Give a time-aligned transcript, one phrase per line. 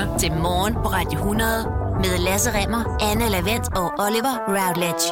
[0.00, 1.50] lytter til Morgen på Radio 100
[1.94, 5.04] med Lasse Remmer, Anne Lavendt og Oliver Routledge.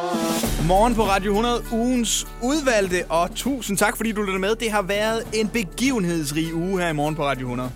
[0.67, 4.55] Morgen på Radio 100, ugens udvalgte, og tusind tak, fordi du lytter med.
[4.55, 7.71] Det har været en begivenhedsrig uge her i Morgen på Radio 100.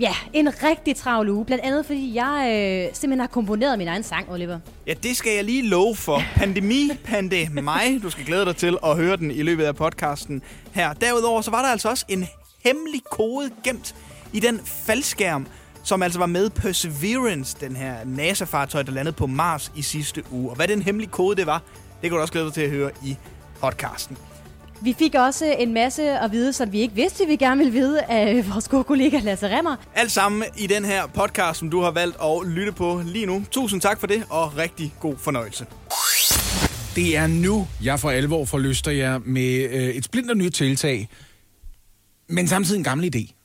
[0.00, 1.44] Ja, en rigtig travl uge.
[1.44, 4.58] Blandt andet, fordi jeg øh, simpelthen har komponeret min egen sang, Oliver.
[4.86, 6.22] Ja, det skal jeg lige love for.
[6.36, 8.00] Pandemi, pande mig.
[8.02, 10.42] Du skal glæde dig til at høre den i løbet af podcasten
[10.72, 10.92] her.
[10.92, 12.26] Derudover så var der altså også en
[12.64, 13.94] hemmelig kode gemt
[14.32, 15.46] i den faldskærm,
[15.90, 20.50] som altså var med Perseverance, den her NASA-fartøj, der landede på Mars i sidste uge.
[20.50, 21.62] Og hvad den hemmelige kode det var,
[22.02, 23.16] det kan du også glæde dig til at høre i
[23.60, 24.16] podcasten.
[24.82, 28.02] Vi fik også en masse at vide, som vi ikke vidste, vi gerne ville vide
[28.02, 29.76] af vores gode kollega Lasse Remmer.
[29.94, 33.44] Alt sammen i den her podcast, som du har valgt at lytte på lige nu.
[33.50, 35.66] Tusind tak for det, og rigtig god fornøjelse.
[36.96, 41.08] Det er nu, jeg for alvor forlyster jer med øh, et splinter nyt tiltag,
[42.28, 43.39] men samtidig en gammel idé.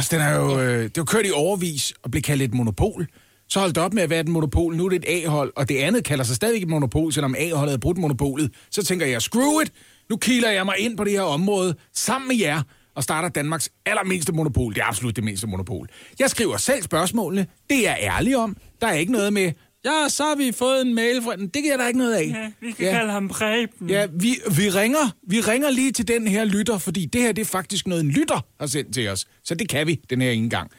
[0.00, 2.54] Altså, den er jo, øh, det er jo kørt i overvis og blev kaldt et
[2.54, 3.06] monopol.
[3.48, 4.76] Så holdt det op med at være et monopol.
[4.76, 7.70] Nu er det et A-hold, og det andet kalder sig stadig et monopol, selvom A-holdet
[7.70, 8.52] har brudt monopolet.
[8.70, 9.72] Så tænker jeg, screw it!
[10.10, 12.62] Nu kilder jeg mig ind på det her område sammen med jer
[12.96, 14.74] og starter Danmarks allermindste monopol.
[14.74, 15.88] Det er absolut det mindste monopol.
[16.18, 17.46] Jeg skriver selv spørgsmålene.
[17.70, 18.56] Det er jeg ærlig om.
[18.80, 19.52] Der er ikke noget med,
[19.84, 21.48] ja, så har vi fået en mail fra den.
[21.48, 22.26] Det kan jeg da ikke noget af.
[22.26, 22.92] Ja, vi kan ja.
[22.92, 23.90] kalde ham Preben.
[23.90, 27.42] Ja, vi, vi, ringer, vi ringer lige til den her lytter, fordi det her det
[27.42, 29.26] er faktisk noget, en lytter har sendt til os.
[29.44, 30.70] Så det kan vi den her ene gang.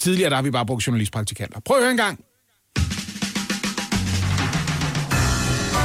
[0.00, 1.60] Tidligere der har vi bare brugt journalistpraktikanter.
[1.60, 2.24] Prøv at høre en gang.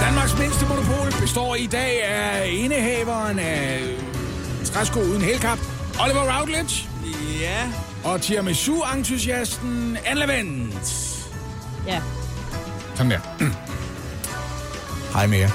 [0.02, 3.80] Danmarks mindste monopol består i dag af indehaveren af
[4.66, 5.60] træsko uden helkap,
[6.04, 6.90] Oliver Routledge.
[7.42, 7.72] Ja.
[8.04, 11.10] Og tiramisu-entusiasten Anne Lavendt.
[11.88, 12.02] Ja.
[13.00, 13.20] Sådan der.
[15.16, 15.50] Hej jer.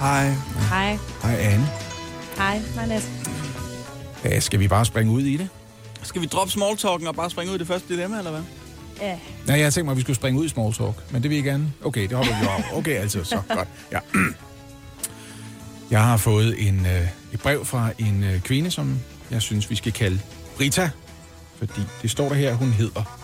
[0.00, 0.30] Hej.
[0.68, 0.98] Hej.
[1.22, 1.66] Hej Anne.
[2.36, 3.08] Hej, Lasse.
[4.24, 5.48] Ja, skal vi bare springe ud i det?
[6.02, 8.40] Skal vi droppe smalltalken og bare springe ud i det første dilemma, eller hvad?
[9.00, 9.18] Ja.
[9.46, 11.38] Nej, jeg tænkte mig, at vi skulle springe ud i small talk, men det vil
[11.38, 11.72] I gerne.
[11.84, 12.78] Okay, det hopper vi over.
[12.78, 13.68] Okay, altså, så godt.
[13.92, 13.98] Ja.
[15.90, 19.00] Jeg har fået en, øh, et brev fra en øh, kvinde, som
[19.30, 20.20] jeg synes, vi skal kalde
[20.56, 20.90] Brita,
[21.58, 23.23] fordi det står der her, hun hedder.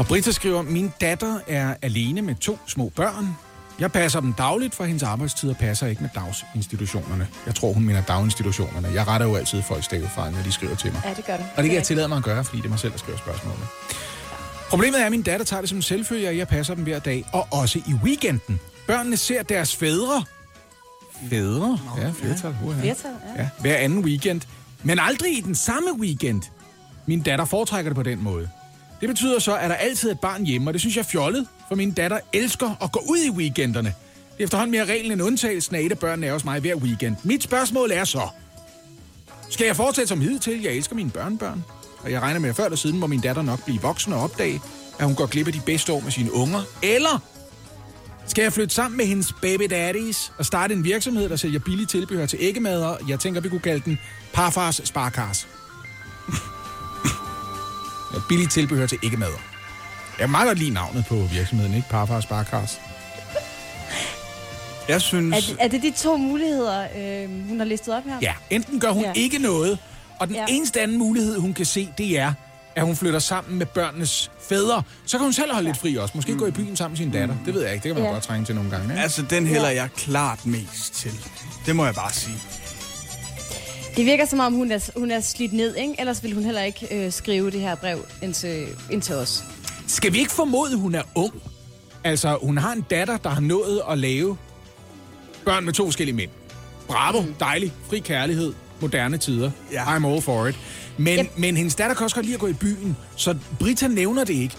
[0.00, 0.02] Ja.
[0.02, 3.36] Og Brita skriver, min datter er alene med to små børn.
[3.80, 7.28] Jeg passer dem dagligt, for hendes arbejdstid og passer ikke med dagsinstitutionerne.
[7.46, 8.88] Jeg tror, hun mener daginstitutionerne.
[8.88, 11.02] Jeg retter jo altid folks stavefejl, når de skriver til mig.
[11.04, 11.42] Ja, det gør du.
[11.56, 13.18] Og det kan jeg tillade mig at gøre, fordi det er mig selv, der skriver
[13.18, 13.64] spørgsmålene.
[14.70, 17.24] Problemet er, at min datter tager det som selvfølge, og jeg passer dem hver dag,
[17.32, 18.60] og også i weekenden.
[18.86, 20.24] Børnene ser deres fædre.
[21.30, 21.78] Fædre?
[21.98, 22.56] Ja, flertal.
[22.64, 22.80] uha.
[22.80, 23.42] Flertal, ja.
[23.42, 24.40] Ja, hver anden weekend.
[24.82, 26.42] Men aldrig i den samme weekend.
[27.06, 28.48] Min datter foretrækker det på den måde.
[29.00, 31.06] Det betyder så, at der altid er et barn hjemme, og det synes jeg er
[31.06, 33.94] fjollet, for min datter elsker at gå ud i weekenderne.
[34.32, 36.74] Det er efterhånden mere reglen end undtagelsen af et af børnene er hos mig hver
[36.74, 37.16] weekend.
[37.24, 38.28] Mit spørgsmål er så,
[39.50, 40.62] skal jeg fortsætte som hidtil?
[40.62, 41.64] Jeg elsker mine børnebørn.
[42.02, 44.22] Og jeg regner med, at før eller siden må min datter nok blive voksen og
[44.22, 44.60] opdage,
[44.98, 46.62] at hun går glip af de bedste år med sine unger.
[46.82, 47.22] Eller
[48.26, 51.86] skal jeg flytte sammen med hendes baby daddies og starte en virksomhed, der sælger billige
[51.86, 52.96] tilbehør til æggemader?
[53.08, 53.98] Jeg tænker, vi kunne kalde den
[54.32, 55.46] Parfars Sparkars
[58.14, 59.32] ja, billige tilbehør til æggemader.
[60.18, 61.88] Jeg kan meget godt lide navnet på virksomheden, ikke?
[61.88, 62.80] Parfars Sparkars.
[64.88, 65.50] Jeg synes...
[65.50, 68.18] Er, er det de to muligheder, øh, hun har listet op her?
[68.22, 69.08] Ja, enten gør hun Ja.
[69.16, 69.20] ja.
[69.20, 69.78] ikke noget,
[70.18, 70.40] og den Ja.
[70.48, 70.54] ja.
[70.54, 72.32] eneste anden mulighed, hun kan se, det er,
[72.76, 74.82] at hun flytter sammen med børnenes fædre.
[75.06, 76.12] Så kan hun selv holde lidt fri også.
[76.14, 76.38] Måske mm.
[76.38, 77.34] gå i byen sammen med sin datter.
[77.46, 77.82] Det ved jeg ikke.
[77.82, 78.08] Det kan man Ja.
[78.08, 78.14] ja.
[78.14, 78.92] godt trænge til nogle gange.
[78.92, 79.02] Ikke?
[79.02, 81.12] Altså, den hælder jeg klart mest til.
[81.66, 82.36] Det må jeg bare sige.
[84.00, 85.94] Det virker som om, hun er, hun er slidt ned, ikke?
[85.98, 89.44] Ellers ville hun heller ikke øh, skrive det her brev ind til, ind til os.
[89.86, 91.32] Skal vi ikke formode, at hun er ung?
[92.04, 94.36] Altså, hun har en datter, der har nået at lave
[95.44, 96.30] børn med to forskellige mænd.
[96.88, 99.50] Bravo, dejlig, fri kærlighed, moderne tider.
[99.72, 99.96] Ja.
[99.96, 100.58] I'm all for it.
[100.98, 101.38] Men, Yep.
[101.38, 104.34] men hendes datter kan også godt lide at gå i byen, så Brita nævner det
[104.34, 104.54] ikke.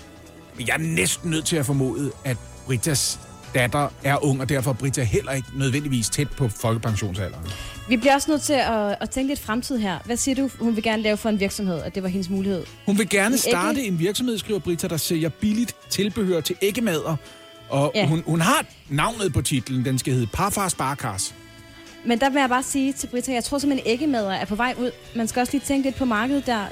[0.57, 3.19] Men jeg er næsten nødt til at formode, at Britas
[3.55, 7.45] datter er ung, og derfor er Brita heller ikke nødvendigvis tæt på folkepensionsalderen.
[7.91, 9.97] Vi bliver også nødt til at, at tænke lidt fremtid her.
[10.05, 12.63] Hvad siger du, hun vil gerne lave for en virksomhed, at det var hendes mulighed?
[12.85, 17.15] Hun vil gerne starte ægge- en virksomhed, skriver Brita, der sælger billigt tilbehør til æggemader.
[17.69, 18.07] Og Ja.
[18.07, 19.85] hun, hun har navnet på titlen.
[19.85, 21.35] Den skal hedde Parfars Barkars.
[22.05, 24.75] Men der vil jeg bare sige til Britta, jeg tror simpelthen æggemader er på vej
[24.79, 24.91] ud.
[25.15, 26.65] Man skal også lige tænke lidt på markedet der.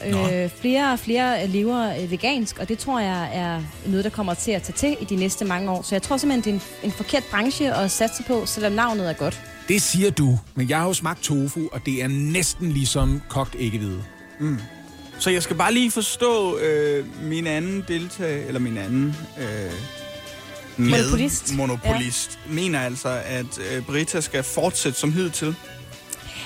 [0.44, 4.34] Øh, flere og flere lever øh, vegansk, og det tror jeg er noget, der kommer
[4.34, 5.82] til at tage til i de næste mange år.
[5.82, 9.10] Så jeg tror simpelthen, det er en, en forkert branche at satse på, selvom navnet
[9.10, 9.42] er godt.
[9.70, 13.56] Det siger du, men jeg har jo smagt tofu, og det er næsten ligesom kogt
[13.60, 14.04] æggehvide.
[15.20, 19.46] Så jeg skal bare lige forstå øh, min anden deltag, eller min anden øh,
[20.78, 21.56] med- Monopolist.
[21.56, 22.54] monopolist ja.
[22.54, 25.56] mener altså, at øh, Brita skal fortsætte som hidtil.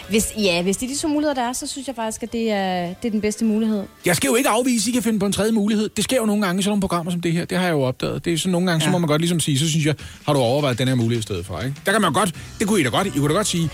[0.09, 2.33] Hvis, ja, hvis det er de to muligheder, der er, så synes jeg faktisk, at
[2.33, 3.83] det er, det er den bedste mulighed.
[4.05, 5.89] Jeg skal jo ikke afvise, at I kan finde på en tredje mulighed.
[5.89, 7.45] Det sker jo nogle gange i sådan nogle programmer som det her.
[7.45, 8.25] Det har jeg jo opdaget.
[8.25, 8.87] Det er sådan nogle gange, ja.
[8.87, 9.95] så må man godt ligesom sige, så synes jeg,
[10.25, 11.75] har du overvejet den her mulighed i stedet for, ikke?
[11.85, 13.69] Der kan man godt, det kunne I da godt, I kunne da godt sige,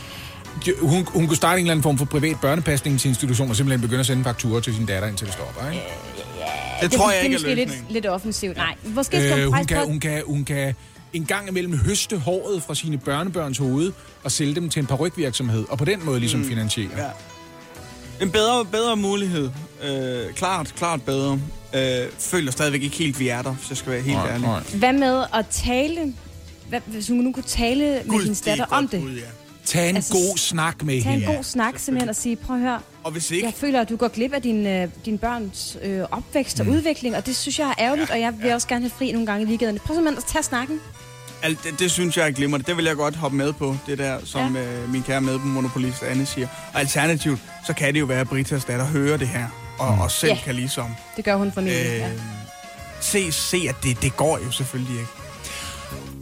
[0.81, 4.05] hun, hun kunne starte en eller anden form for privat børnepasningsinstitution og simpelthen begynde at
[4.05, 5.83] sende fakturer til sin datter, indtil det stopper, ikke?
[6.81, 7.85] Det tror jeg det, ikke er er måske løsningen.
[7.87, 8.57] lidt, lidt offensivt.
[8.57, 10.75] Nej, måske skal Øh, hun, faktisk kan, hun, kan, hun kan
[11.13, 13.91] en gang imellem høste håret fra sine børnebørns hoved
[14.23, 16.47] og sælge dem til en parrykvirksomhed, og på den måde ligesom mm.
[16.47, 16.89] finansiere.
[16.97, 17.09] Ja.
[18.21, 19.49] En bedre, bedre mulighed.
[19.83, 21.39] Øh, klart, klart bedre.
[21.75, 24.47] Øh, føler stadigvæk ikke helt, vi er der, hvis jeg skal være helt Nej, ærlig.
[24.47, 24.63] nej.
[24.75, 26.13] Hvad med at tale...
[26.69, 29.01] Hvad, hvis hun nu kunne tale med Gud, det er datter om det.
[29.01, 29.21] bud, ja.
[29.69, 31.35] Tag en Altså, god snak med Tag en hende.
[31.35, 33.95] god snak simpelthen og sige, prøv at høre, Og hvis ikke, jeg føler, at du
[33.95, 37.67] går glip af din, øh, din børns øh, opvækst og udvikling, og det synes jeg
[37.69, 39.79] er ærgerligt, og jeg vil også gerne have fri nogle gange i weekenderne.
[39.79, 40.79] Prøv simpelthen at tage snakken.
[41.43, 42.65] alt, det, det synes jeg er glimrende.
[42.65, 44.61] Det vil jeg godt hoppe med på, det der, som ja.
[44.63, 46.47] øh, min kære medmonopolist Anne siger.
[46.73, 49.47] Og alternativt, så kan det jo være, at Britas datter hører det her,
[49.79, 50.39] og, og selv Ja.
[50.45, 50.85] kan ligesom
[51.17, 51.93] Det gør hun familie.
[51.93, 52.09] øh, ja.
[53.01, 55.11] se, se, at det, det går jo selvfølgelig ikke.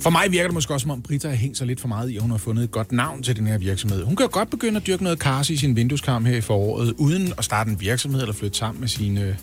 [0.01, 2.09] For mig virker det måske også, som om Brita har hængt sig lidt for meget
[2.09, 4.03] i, at hun har fundet et godt navn til den her virksomhed.
[4.03, 6.93] Hun kan jo godt begynde at dyrke noget karse i sin vindueskarm her i foråret,
[6.97, 9.37] uden at starte en virksomhed eller flytte sammen med sine,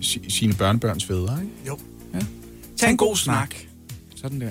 [0.00, 1.38] si, sine børnebørns fædre.
[1.42, 1.52] Ikke?
[1.68, 1.78] Jo.
[2.14, 2.20] Ja.
[2.76, 3.54] Tag en god snak.
[4.16, 4.50] Sådan der.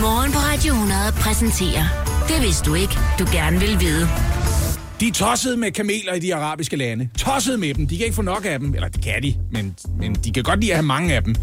[0.00, 1.84] Morgen på Radio 100 præsenterer
[2.28, 4.08] Det vidste du ikke, du gerne vil vide.
[5.00, 7.08] De er tosset med kameler i de arabiske lande.
[7.18, 7.86] Tosset med dem.
[7.86, 8.74] De kan ikke få nok af dem.
[8.74, 11.34] Eller det kan de, men, men de kan godt lide at have mange af dem.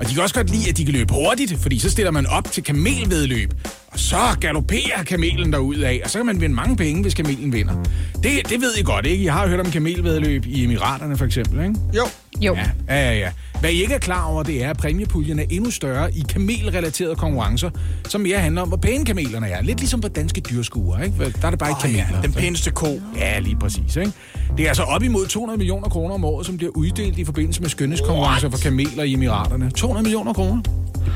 [0.00, 2.26] Og de kan også godt lide, at de kan løbe hurtigt, fordi så stiller man
[2.26, 3.50] op til kamelvedløb.
[3.86, 7.52] Og så galopperer kamelen derud af, og så kan man vinde mange penge, hvis kamelen
[7.52, 7.74] vinder.
[8.22, 9.24] Det, det ved I godt, ikke?
[9.24, 11.74] Jeg har hørt om kamelvedløb i Emiraterne for eksempel, ikke?
[11.96, 12.02] Jo.
[12.40, 12.54] Jo.
[12.54, 13.30] Ja, ja, ja, ja.
[13.60, 17.16] Hvad I ikke er klar over, det er, at præmiepuljen er endnu større i kamelrelaterede
[17.16, 17.70] konkurrencer,
[18.08, 19.62] som mere handler om, hvor pæne kamelerne er.
[19.62, 21.16] Lidt ligesom på danske dyrskuer, ikke?
[21.40, 22.22] Der er det bare ikke Oh, ja, kameler.
[22.22, 23.00] den pæneste ko.
[23.16, 23.96] Ja, lige præcis.
[23.96, 24.12] Ikke?
[24.56, 27.60] Det er altså op imod 200 millioner kroner om året, som bliver uddelt i forbindelse
[27.60, 29.70] med skønhedskonkurrencer for kameler i Emiraterne.
[29.70, 30.62] 200 millioner kroner.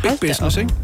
[0.03, 0.75] Big business, ikke?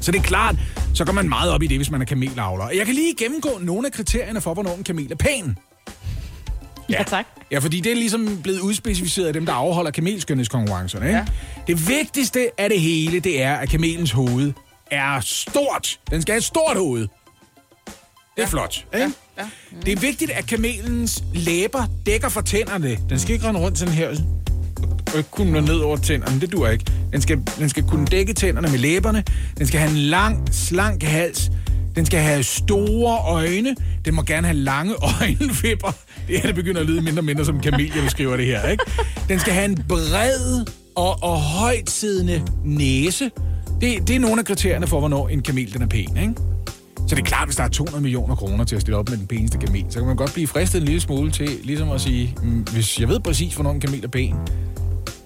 [0.00, 0.56] Så det er klart,
[0.94, 2.64] så går man meget op i det, hvis man er kamelavler.
[2.64, 5.56] Og Jeg kan lige gennemgå nogle af kriterierne for, hvornår en kamel er pæn.
[6.92, 7.26] Ja, tak.
[7.50, 11.06] Ja, fordi det er ligesom blevet udspecificeret af dem, der afholder kamelskønhedskonkurrencerne.
[11.06, 11.18] Ikke?
[11.18, 11.24] Ja.
[11.66, 14.52] Det vigtigste af det hele, det er, at kamelens hoved
[14.90, 15.98] er stort.
[16.10, 17.08] Den skal have et stort hoved.
[18.36, 18.84] Det er flot.
[18.94, 19.10] Ikke?
[19.38, 19.48] Ja.
[19.86, 22.98] Det er vigtigt, at kamelens læber dækker for tænderne.
[23.08, 24.08] Den skal ikke rende rundt sådan her
[25.12, 26.40] og ikke kunne nå ned over tænderne.
[26.40, 26.84] Det dur ikke.
[27.12, 29.24] Den skal, den skal kunne dække tænderne med læberne.
[29.58, 31.50] Den skal have en lang, slank hals.
[31.96, 33.76] Den skal have store øjne.
[34.04, 35.92] Den må gerne have lange øjenvipper.
[36.28, 38.46] Det her det begynder at lyde mindre og mindre som en kamel, jeg beskriver det
[38.46, 38.68] her.
[38.68, 38.84] Ikke?
[39.28, 43.30] Den skal have en bred og, og højtsiddende næse.
[43.80, 46.16] Det, det er nogle af kriterierne for, hvornår en kamel den er pæn.
[46.16, 46.34] Ikke?
[47.08, 49.18] Så det er klart, hvis der er 200 millioner kroner til at stille op med
[49.18, 52.00] den pæneste kamel, så kan man godt blive fristet en lille smule til ligesom at
[52.00, 54.34] sige, mm, hvis jeg ved præcis, hvornår en kamel er pæn,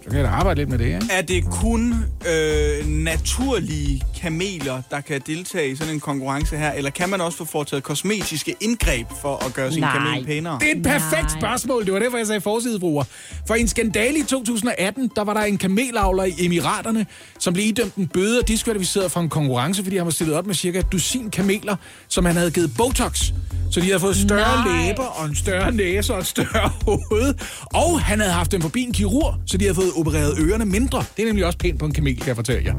[0.07, 1.01] så kan jeg da arbejde lidt med det, ikke?
[1.11, 1.95] Er det kun
[2.29, 7.39] øh, naturlige kameler, der kan deltage i sådan en konkurrence her, eller kan man også
[7.39, 9.99] få foretaget kosmetiske indgreb for at gøre sin Nej.
[9.99, 10.59] kamel pænere?
[10.61, 11.41] Det er et perfekt Nej.
[11.41, 11.85] spørgsmål.
[11.85, 13.05] Det var derfor, jeg sagde forsidebruger.
[13.47, 17.07] For i en skandale i 2018, der var der en kamelavler i Emiraterne,
[17.39, 20.47] som blev idømt en bøde og diskvalificeret fra en konkurrence, fordi han var stillet op
[20.47, 21.77] med cirka et dusin kameler,
[22.09, 23.33] som han havde givet Botox.
[23.71, 24.87] Så de havde fået større Nej.
[24.87, 27.35] læber og en større næse og et større hoved.
[27.75, 31.05] Og han havde haft dem forbi en kirurg, så de havde fået opereret ørerne mindre.
[31.17, 32.75] Det er nemlig også pænt på en kamel, kan jeg fortælle jer.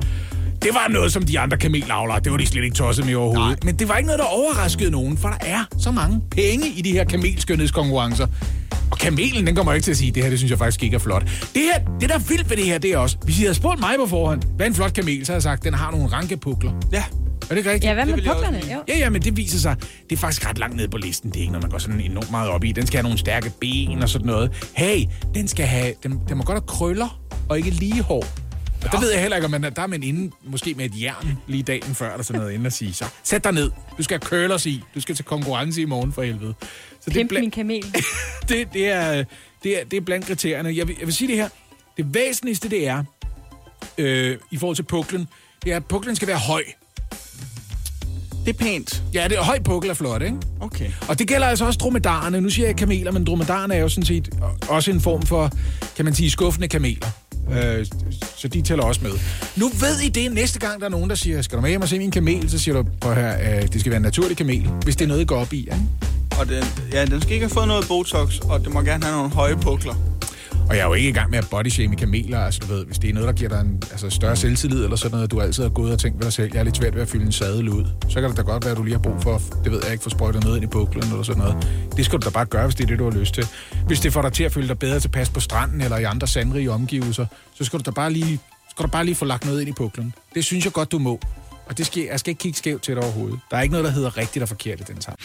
[0.61, 3.47] Det var noget, som de andre kamelavlere, det var de slet ikke tosset med overhovedet.
[3.47, 3.57] Nej.
[3.63, 6.81] Men det var ikke noget, der overraskede nogen, for der er så mange penge i
[6.81, 8.27] de her kamelskønhedskonkurrencer.
[8.91, 10.95] Og kamelen, den kommer ikke til at sige, det her, det synes jeg faktisk ikke
[10.95, 11.23] er flot.
[11.23, 13.55] Det her, det der er vildt ved det her, det er også, hvis I havde
[13.55, 16.07] spurgt mig på forhånd, hvad en flot kamel, så havde jeg sagt, den har nogle
[16.07, 16.71] rankepukler.
[16.91, 17.03] Ja.
[17.49, 17.89] Er det ikke rigtigt?
[17.89, 18.61] Ja, hvad med.
[18.73, 18.83] Jo.
[18.87, 19.75] Ja, ja, men det viser sig,
[20.09, 21.29] det er faktisk ret langt ned på listen.
[21.29, 22.71] Det er ikke noget, man går sådan enormt meget op i.
[22.71, 24.69] Den skal have nogle stærke ben og sådan noget.
[24.73, 28.25] Hey, den skal have, den, den må godt have krøller og ikke lige hår.
[28.85, 30.85] Og der ved jeg heller ikke, om man er, der er man inde, måske med
[30.85, 33.71] et jern lige dagen før, eller sådan noget, inden at sige, så sæt dig ned.
[33.97, 34.83] Du skal have curlers i.
[34.95, 36.53] Du skal til konkurrence i morgen for helvede.
[37.01, 37.83] Så Pimp bla- min kamel.
[38.49, 39.23] det, det, er,
[39.63, 40.75] det, er, det er blandt kriterierne.
[40.77, 41.49] Jeg vil, jeg vil sige det her.
[41.97, 43.03] Det væsentligste, det er,
[43.97, 45.27] øh, i forhold til puklen,
[45.63, 46.63] det er, at puklen skal være høj.
[48.47, 49.03] Det er pænt.
[49.13, 50.37] Ja, det er høj pukkel er flot, ikke?
[50.59, 50.91] Okay.
[51.07, 52.41] Og det gælder altså også dromedarerne.
[52.41, 54.29] Nu siger jeg kameler, men dromedarerne er jo sådan set
[54.69, 55.51] også en form for,
[55.95, 57.07] kan man sige, skuffende kameler.
[57.51, 57.85] Øh,
[58.37, 59.11] så de tæller også med.
[59.55, 61.81] Nu ved I det, næste gang der er nogen, der siger, skal du med hjem
[61.81, 64.37] og se min kamel, så siger du, på her, øh, det skal være en naturlig
[64.37, 65.59] kamel, hvis det er noget, I går op i.
[65.59, 65.77] Ikke?
[66.39, 66.63] Og den,
[66.93, 69.55] ja, den skal ikke have fået noget Botox, og den må gerne have nogle høje
[69.55, 69.93] pukler.
[70.69, 72.99] Og jeg er jo ikke i gang med at bodyshaming kameler, altså du ved, hvis
[72.99, 75.63] det er noget, der giver dig en altså, større selvtillid eller sådan noget, du altid
[75.63, 77.31] har gået og tænkt ved dig selv, jeg er lidt svært ved at fylde en
[77.31, 79.71] sadel ud, så kan det da godt være, at du lige har brug for, det
[79.71, 81.67] ved jeg ikke, for sprøjtet noget ind i buklen eller sådan noget.
[81.97, 83.47] Det skal du da bare gøre, hvis det er det, du har lyst til.
[83.87, 86.27] Hvis det får dig til at føle dig bedre tilpas på stranden eller i andre
[86.27, 89.61] sandrige omgivelser, så skal du da bare lige, skal du bare lige få lagt noget
[89.61, 90.13] ind i buklen.
[90.35, 91.19] Det synes jeg godt, du må.
[91.69, 93.39] Og det skal, jeg skal ikke kigge skævt til det overhovedet.
[93.51, 95.17] Der er ikke noget, der hedder rigtigt og forkert i den sammen.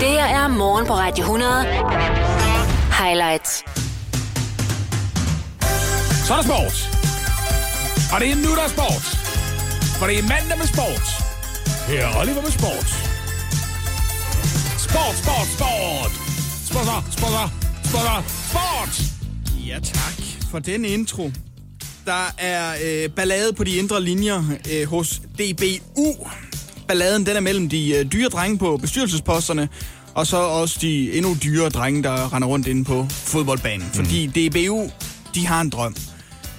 [0.00, 2.57] Det her er morgen på Radio 100.
[2.92, 3.64] Highlights.
[6.26, 6.76] Så er der sport.
[8.12, 9.04] Og det er nu, der er sport.
[9.98, 11.06] For det er mandag med sport.
[11.88, 12.88] Her er Oliver med sport.
[14.86, 16.12] Sport, sport, sport.
[16.70, 17.50] Sport, sport,
[17.84, 19.02] sport, sport.
[19.66, 20.14] Ja, tak
[20.50, 21.30] for den intro.
[22.06, 26.28] Der er øh, ballade på de indre linjer øh, hos DBU.
[26.88, 29.68] Balladen den er mellem de øh, dyre drenge på bestyrelsesposterne,
[30.14, 33.86] og så også de endnu dyre drenge, der render rundt inde på fodboldbanen.
[33.86, 33.92] Mm.
[33.92, 34.90] Fordi DBU,
[35.34, 35.96] de har en drøm.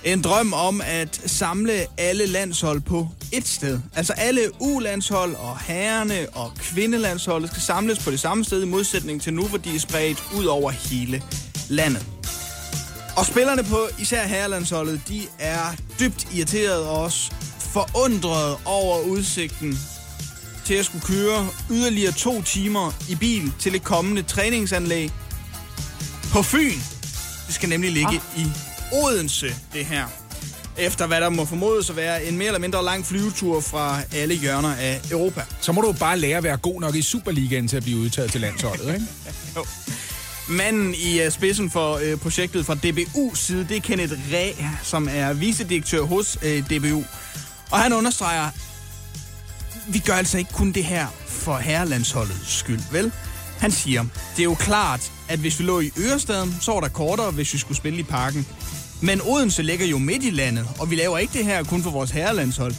[0.04, 3.80] En drøm om at samle alle landshold på et sted.
[3.96, 9.22] Altså alle U-landshold og herrene og kvindelandsholdet skal samles på det samme sted i modsætning
[9.22, 11.24] til nu, hvor de er spredt ud over hele
[11.70, 12.06] landet.
[13.18, 19.80] Og spillerne på især herrelandsholdet, de er dybt irriteret og også forundret over udsigten
[20.70, 25.12] til at skulle køre yderligere to timer i bil til et kommende træningsanlæg
[26.32, 26.80] på Fyn.
[27.48, 28.46] Det skal nemlig ligge i
[28.94, 30.06] Odense, det her.
[30.78, 34.36] Efter hvad der må formodes at være en mere eller mindre lang flyvetur fra alle
[34.36, 35.42] hjørner af Europa.
[35.62, 38.32] Så må du bare lære at være god nok i Superligaen til at blive udtaget
[38.32, 39.06] til landsholdet, ikke?
[39.56, 39.66] Jo.
[40.50, 44.52] Manden i uh, spidsen for uh, projektet fra DBU side, det er Kenneth Ræ,
[44.84, 47.04] som er vicedirektør hos uh, DBU.
[47.72, 48.50] Og han understreger,
[49.94, 53.12] vi gør altså ikke kun det her for herrelandsholdets skyld, vel?
[53.60, 54.02] Han siger,
[54.36, 57.54] det er jo klart, at hvis vi lå i Ørestaden, så var der kortere, hvis
[57.54, 58.48] vi skulle spille i parken.
[59.02, 61.90] Men Odense ligger jo midt i landet, og vi laver ikke det her kun for
[61.92, 62.74] vores herrelandshold.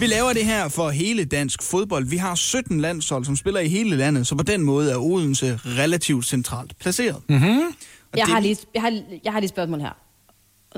[0.00, 2.04] Vi laver det her for hele dansk fodbold.
[2.06, 5.60] Vi har 17 landshold, som spiller i hele landet, så på den måde er Odense
[5.64, 7.22] relativt centralt placeret.
[7.28, 7.42] Mhm.
[7.48, 9.96] Og Jeg det- har, lige, jeg, har, jeg har lige et spørgsmål her.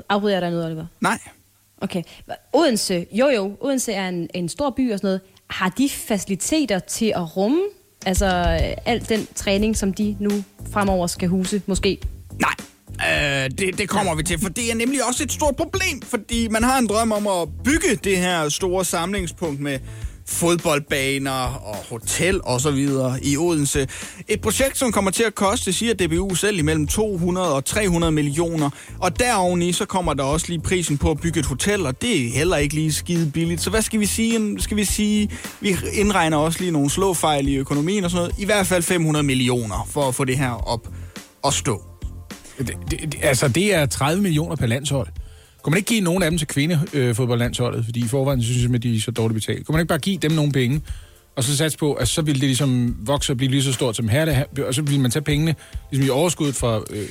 [0.09, 0.85] Afbryder jeg dig noget, Oliver?
[1.01, 1.19] Nej,
[1.81, 2.03] Okay.
[2.53, 5.21] Odense, jo jo, Odense er en, en stor by og sådan noget.
[5.49, 7.61] Har de faciliteter til at rumme
[8.05, 10.29] altså øh, al den træning, som de nu
[10.71, 11.97] fremover skal huse, måske?
[12.39, 12.55] Nej,
[12.91, 16.47] øh, det, det kommer vi til, for det er nemlig også et stort problem, fordi
[16.47, 19.79] man har en drøm om at bygge det her store samlingspunkt med
[20.29, 21.31] fodboldbaner
[21.65, 23.87] og hotel og så videre i Odense.
[24.27, 28.69] Et projekt, som kommer til at koste, siger DBU selv, imellem 200 og 300 millioner.
[28.99, 32.25] Og deroveni, så kommer der også lige prisen på at bygge et hotel, og det
[32.27, 33.61] er heller ikke lige skide billigt.
[33.61, 34.59] Så hvad skal vi sige?
[34.61, 35.29] Skal vi sige,
[35.61, 38.35] vi indregner også lige nogle slåfejl i økonomien og sådan noget.
[38.41, 40.87] I hvert fald 500 millioner for at få det her op
[41.43, 41.81] og stå.
[42.57, 45.07] Det, det- altså, det er 30 millioner per landshold.
[45.63, 47.85] Kunne man ikke give nogen af dem til kvindefodboldlandsholdet?
[47.85, 49.65] Fordi i forvejen synes jeg, at de er så dårligt betalt.
[49.65, 50.81] Kunne man ikke bare give dem nogle penge,
[51.35, 53.95] og så satse på, at så ville det ligesom vokse og blive lige så stort
[53.95, 55.55] som her, og så ville man tage pengene
[55.91, 56.81] ligesom i overskuddet fra...
[56.89, 57.05] Øh,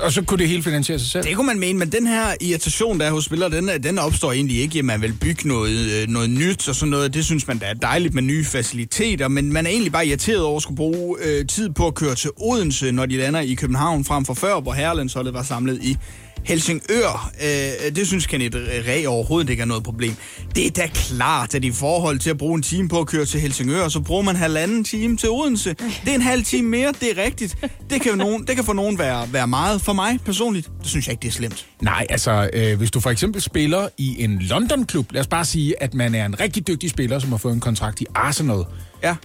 [0.00, 1.24] og så kunne det hele finansiere sig selv.
[1.24, 4.32] Det kunne man mene, men den her irritation, der er hos spillere, den, den opstår
[4.32, 7.14] egentlig ikke, at man vil bygge noget, øh, noget nyt og sådan noget.
[7.14, 10.42] Det synes man, der er dejligt med nye faciliteter, men man er egentlig bare irriteret
[10.42, 13.54] over at skulle bruge øh, tid på at køre til Odense, når de lander i
[13.54, 15.96] København, frem for før, hvor herrelandsholdet var samlet i
[16.44, 17.30] Helsingør.
[17.42, 18.56] Øh, det synes Kenneth
[18.88, 20.14] Ræ overhovedet ikke er noget problem.
[20.54, 23.24] Det er da klart, at i forhold til at bruge en time på at køre
[23.24, 25.70] til Helsingør, så bruger man halvanden time til Odense.
[25.70, 27.56] Det er en halv time mere, det er rigtigt.
[27.90, 29.80] Det kan, nogen, det kan for nogen være, være meget.
[29.80, 31.66] For mig personligt, det synes jeg ikke, det er slemt.
[31.82, 35.82] Nej, altså, øh, hvis du for eksempel spiller i en London-klub, lad os bare sige,
[35.82, 38.64] at man er en rigtig dygtig spiller, som har fået en kontrakt i Arsenal.
[39.02, 39.16] Ja,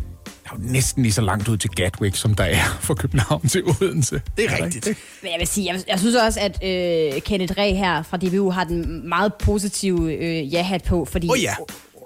[0.49, 3.47] Der er jo næsten lige så langt ud til Gatwick, som der er fra København
[3.49, 4.21] til Odense.
[4.37, 4.87] det er rigtigt.
[5.23, 8.49] Men jeg vil sige, jeg, jeg synes også, at øh, Kenneth Ræ her fra DBU
[8.51, 11.29] har den meget positive øh, ja-hat på, fordi...
[11.29, 11.55] Åh ja.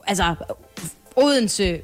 [0.07, 0.35] Altså,
[1.15, 1.81] Odense,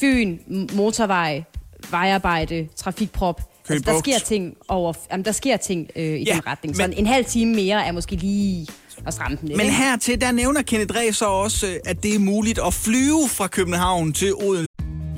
[0.00, 0.38] Fyn,
[0.72, 1.42] motorvej,
[1.90, 3.40] vejarbejde, trafikprop.
[3.68, 6.76] Altså, der sker ting over, jamen, der sker ting øh, i Ja, den retning.
[6.76, 8.66] Så men- en, halv time mere er måske lige
[9.06, 9.56] at stramme den lidt.
[9.56, 13.28] Men hertil, der nævner Kenneth Ræ så også, øh, at det er muligt at flyve
[13.28, 14.65] fra København til Odense.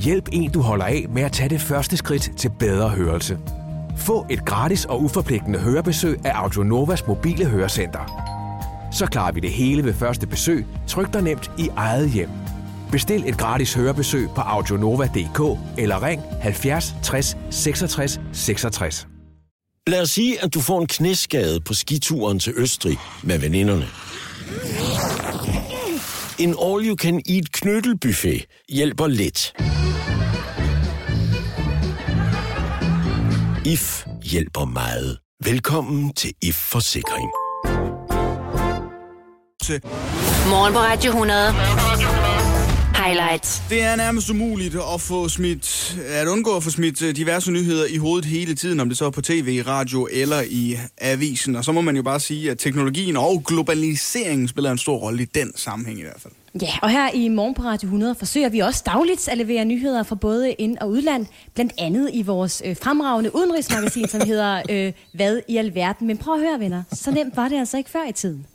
[0.08, 3.38] Hjælp en, du holder af med at tage det første skridt til bedre hørelse.
[3.96, 8.00] Få et gratis og uforpligtende hørebesøg af Audionovas mobile hørecenter.
[8.92, 12.28] Så klarer vi det hele ved første besøg, tryk dig nemt i eget hjem.
[12.92, 19.08] Bestil et gratis hørebesøg på audionova.dk eller ring 70 60 66 66.
[19.86, 23.86] Lad os sige, at du får en knæskade på skituren til Østrig med veninderne.
[26.38, 29.54] En all-you-can-eat knyttelbuffet hjælper lidt.
[33.72, 35.18] IF hjælper meget.
[35.44, 37.30] Velkommen til IF Forsikring.
[40.48, 41.38] Morgen på Radio 100.
[43.08, 43.62] Highlights.
[43.70, 47.86] Det er nærmest umuligt at få smidt, at undgå at få smidt øh, diverse nyheder
[47.86, 51.56] i hovedet hele tiden, om det så er på tv, radio eller i avisen.
[51.56, 55.22] Og så må man jo bare sige, at teknologien og globaliseringen spiller en stor rolle
[55.22, 56.32] i den sammenhæng i hvert fald.
[56.62, 60.02] Ja, og her i Morgen på Radio 100 forsøger vi også dagligt at levere nyheder
[60.02, 64.92] fra både ind- og udland, blandt andet i vores øh, fremragende udenrigsmagasin, som hedder øh,
[65.12, 66.06] Hvad i alverden.
[66.06, 68.46] Men prøv at høre, venner, så nemt var det altså ikke før i tiden.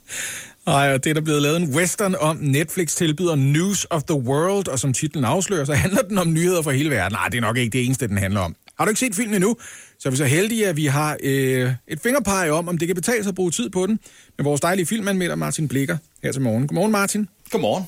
[0.66, 2.36] Ej, og det er der blevet lavet en western om.
[2.36, 6.62] Netflix tilbyder News of the World, og som titlen afslører, så handler den om nyheder
[6.62, 7.12] fra hele verden.
[7.12, 8.56] Nej, det er nok ikke det eneste, den handler om.
[8.78, 9.56] Har du ikke set filmen endnu,
[9.98, 12.94] så er vi så heldige, at vi har øh, et fingerpege om, om det kan
[12.94, 13.98] betale sig at bruge tid på den,
[14.38, 16.66] med vores dejlige filmanmelder Martin Blikker her til morgen.
[16.66, 17.28] Godmorgen, Martin.
[17.50, 17.84] Godmorgen.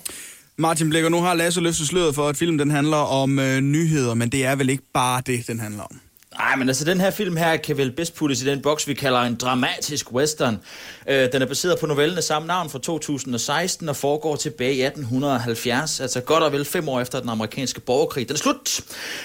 [0.57, 4.15] Martin Blikker, nu har Lasse løftet sløret for, at filmen den handler om øh, nyheder,
[4.15, 6.01] men det er vel ikke bare det, den handler om.
[6.39, 8.95] Nej, men altså den her film her kan vel bedst puttes i den boks, vi
[8.95, 10.61] kalder en dramatisk western.
[11.09, 14.83] Øh, den er baseret på novellen af samme navn fra 2016 og foregår tilbage i
[14.83, 18.29] 1870, altså godt og vel fem år efter den amerikanske borgerkrig.
[18.29, 18.81] Den er slut.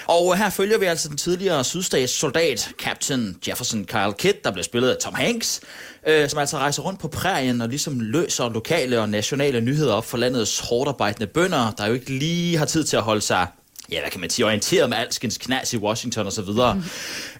[0.06, 4.64] Og her følger vi altså den tidligere sydstats soldat, Captain Jefferson Kyle Kidd, der blev
[4.64, 5.60] spillet af Tom Hanks,
[6.06, 10.04] øh, som altså rejser rundt på prærien og ligesom løser lokale og nationale nyheder op
[10.04, 13.46] for landets hårdarbejdende bønder, der jo ikke lige har tid til at holde sig
[13.92, 16.74] ja, hvad kan man sige, orienteret med alskens knas i Washington og så videre.
[16.74, 16.82] Mm.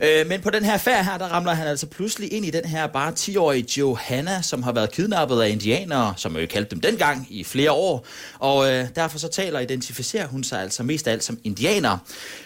[0.01, 2.65] Øh, men på den her færd her, der ramler han altså pludselig ind i den
[2.65, 7.27] her bare 10-årige Johanna, som har været kidnappet af indianere, som jo kaldte dem dengang
[7.31, 8.07] i flere år.
[8.39, 11.99] Og øh, derfor så taler og identificerer hun sig altså mest af alt som indianer.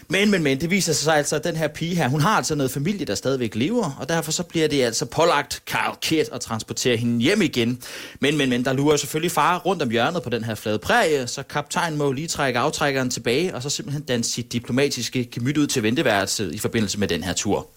[0.08, 2.54] Men, men, men, det viser sig altså, at den her pige her, hun har altså
[2.54, 6.40] noget familie, der stadigvæk lever, og derfor så bliver det altså pålagt Carl Kidd at
[6.40, 7.82] transportere hende hjem igen.
[8.20, 11.26] Men, men, men, der lurer selvfølgelig far rundt om hjørnet på den her flade præge,
[11.26, 15.66] så kaptajnen må lige trække aftrækkeren tilbage, og så simpelthen danse sit diplomatiske gemyt ud
[15.66, 17.68] til venteværelset i forbindelse med den her tur.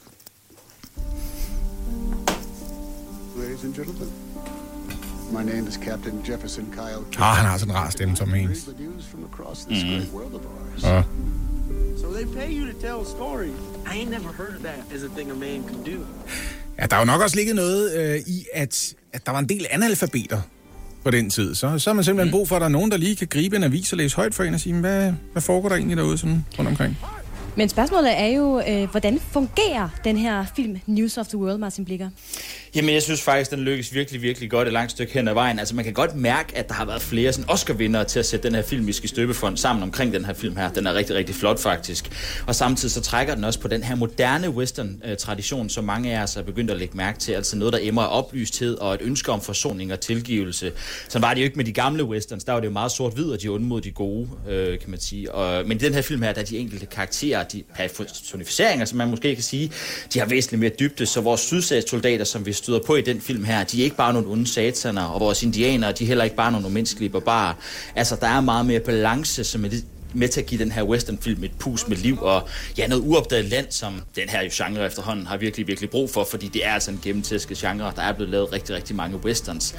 [3.38, 4.10] Ladies and gentlemen,
[5.32, 7.22] my name is Captain Jefferson Kyle.
[7.24, 8.64] Ah, han har sådan en rar stemme, som Hanks.
[8.64, 10.84] The news from across this great world of ours.
[10.84, 11.04] Ja.
[11.98, 13.50] So they pay you to tell a story.
[13.86, 16.06] I ain't never heard of that as a thing a man can do.
[16.80, 19.50] Ja, der er jo nok også ligget noget øh, i, at, at der var en
[19.50, 20.42] del analfabeter
[21.04, 21.56] på den tid.
[21.56, 23.56] Så, så har man simpelthen brug for, at der er nogen, der lige kan gribe
[23.56, 26.18] en avis og læse højt for en og sige, hvad, hvad foregår der egentlig derude
[26.18, 26.98] sådan rundt omkring?
[27.56, 31.86] Men spørgsmålet er jo, øh, hvordan fungerer den her film News of the World, Martin
[31.86, 32.10] Blikker?
[32.76, 35.60] Jamen, jeg synes faktisk, den lykkes virkelig, virkelig godt et langt stykke hen ad vejen.
[35.60, 38.48] Altså, man kan godt mærke, at der har været flere sådan Oscar-vindere til at sætte
[38.48, 40.72] den her film, vi skal støbefond sammen omkring den her film her.
[40.72, 42.12] Den er rigtig, rigtig flot faktisk.
[42.48, 46.36] Og samtidig så trækker den også på den her moderne western-tradition, som mange af os
[46.36, 47.32] er begyndt at lægge mærke til.
[47.32, 50.72] Altså noget, der emmer af oplysthed og et ønske om forsoning og tilgivelse.
[51.10, 52.44] Så var det jo ikke med de gamle westerns.
[52.44, 55.00] Der var det jo meget sort-hvid, og de onde mod de gode, øh, kan man
[55.00, 55.32] sige.
[55.32, 58.98] Og, men i den her film her, der er de enkelte karakterer, de personificeringer, som
[58.98, 59.72] man måske kan sige,
[60.14, 61.06] de har væsentligt mere dybde.
[61.06, 64.14] Så vores sydstatssoldater, som vi støder på i den film her, de er ikke bare
[64.14, 67.54] nogle onde sataner, og vores indianere, de er heller ikke bare nogle umenneskelige barbarer.
[67.96, 69.70] Altså, der er meget mere balance, som er
[70.14, 73.46] med til at give den her westernfilm et pus med liv, og ja, noget uopdaget
[73.46, 76.92] land, som den her genre efterhånden har virkelig, virkelig brug for, fordi det er altså
[76.92, 79.76] en gennemtæsket genre, der er blevet lavet rigtig, rigtig mange westerns.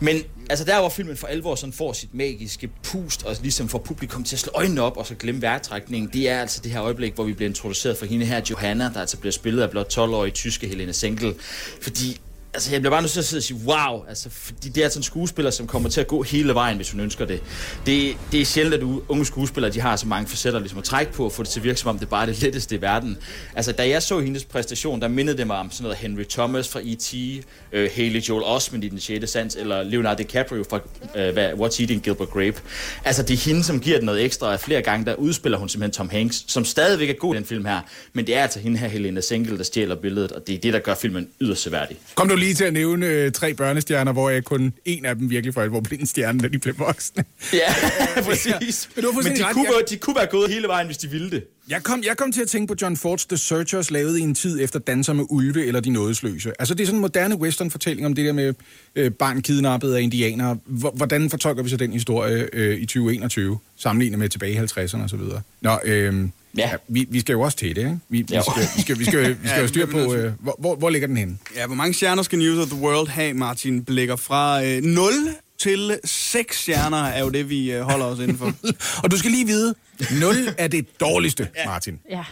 [0.00, 3.78] Men altså der, hvor filmen for alvor sådan får sit magiske pust, og ligesom får
[3.78, 6.82] publikum til at slå øjnene op, og så glemme vejrtrækningen, det er altså det her
[6.82, 9.98] øjeblik, hvor vi bliver introduceret for hende her, Johanna, der altså bliver spillet af blot
[9.98, 11.34] 12-årige tyske Helene Senkel.
[11.82, 12.20] Fordi
[12.54, 14.88] altså jeg bliver bare nødt til at sidde og sige, wow, altså, fordi det er
[14.88, 17.42] sådan en skuespiller, som kommer til at gå hele vejen, hvis hun ønsker det.
[17.86, 21.12] Det, det er sjældent, at unge skuespillere, de har så mange facetter ligesom at trække
[21.12, 22.80] på, og få det til at virke, som om det bare er det letteste i
[22.80, 23.18] verden.
[23.54, 26.68] Altså, da jeg så hendes præstation, der mindede det mig om sådan noget Henry Thomas
[26.68, 29.30] fra E.T., uh, øh, Haley Joel Osment i Den 6.
[29.30, 32.60] Sans, eller Leonardo DiCaprio fra uh, What's Eating Gilbert Grape.
[33.04, 35.68] Altså, det er hende, som giver det noget ekstra, og flere gange, der udspiller hun
[35.68, 37.80] simpelthen Tom Hanks, som stadigvæk er god i den film her,
[38.12, 40.72] men det er altså hende her, Helena Sengel, der stjæler billedet, og det er det,
[40.72, 41.96] der gør filmen yderst seværdig.
[42.14, 45.30] Kom du lige til at nævne øh, tre børnestjerner, hvor jeg kun en af dem
[45.30, 47.24] virkelig for alvor blev en stjerne, da de blev voksne.
[47.52, 47.58] Ja,
[48.28, 48.88] præcis.
[48.96, 49.52] Men, Men de, ret.
[49.52, 51.44] kunne, Jeg- være- de kunne være gået hele vejen, hvis de ville det.
[51.68, 54.34] Jeg kom, jeg kom til at tænke på John Fords The Searchers, lavet i en
[54.34, 56.52] tid efter Danser med Ulve eller De Nådesløse.
[56.58, 58.54] Altså, det er sådan en moderne western-fortælling om det der med
[58.96, 60.58] øh, barn kidnappet af indianere.
[60.66, 65.04] Hvor- Hvordan fortolker vi så den historie øh, i 2021, sammenlignet med tilbage i 50'erne
[65.04, 65.20] osv.?
[65.60, 66.24] Nå, øh,
[66.56, 66.70] ja.
[66.88, 67.98] vi, vi skal jo også til det, ikke?
[68.08, 68.42] Vi, vi, Jo.
[68.42, 70.90] skal, vi, skal, vi, skal, vi skal Ja, jo styre på, øh, hvor, hvor, hvor
[70.90, 71.38] ligger den henne?
[71.56, 74.16] Ja, hvor mange stjerner skal News of the World have, Martin Blikker?
[74.16, 75.12] Fra øh, 0
[75.58, 78.52] til 6 stjerner er jo det, vi øh, holder os inden for.
[79.04, 79.74] Og du skal lige vide,
[80.20, 81.98] 0 er det dårligste, Martin.
[82.10, 82.22] Ja.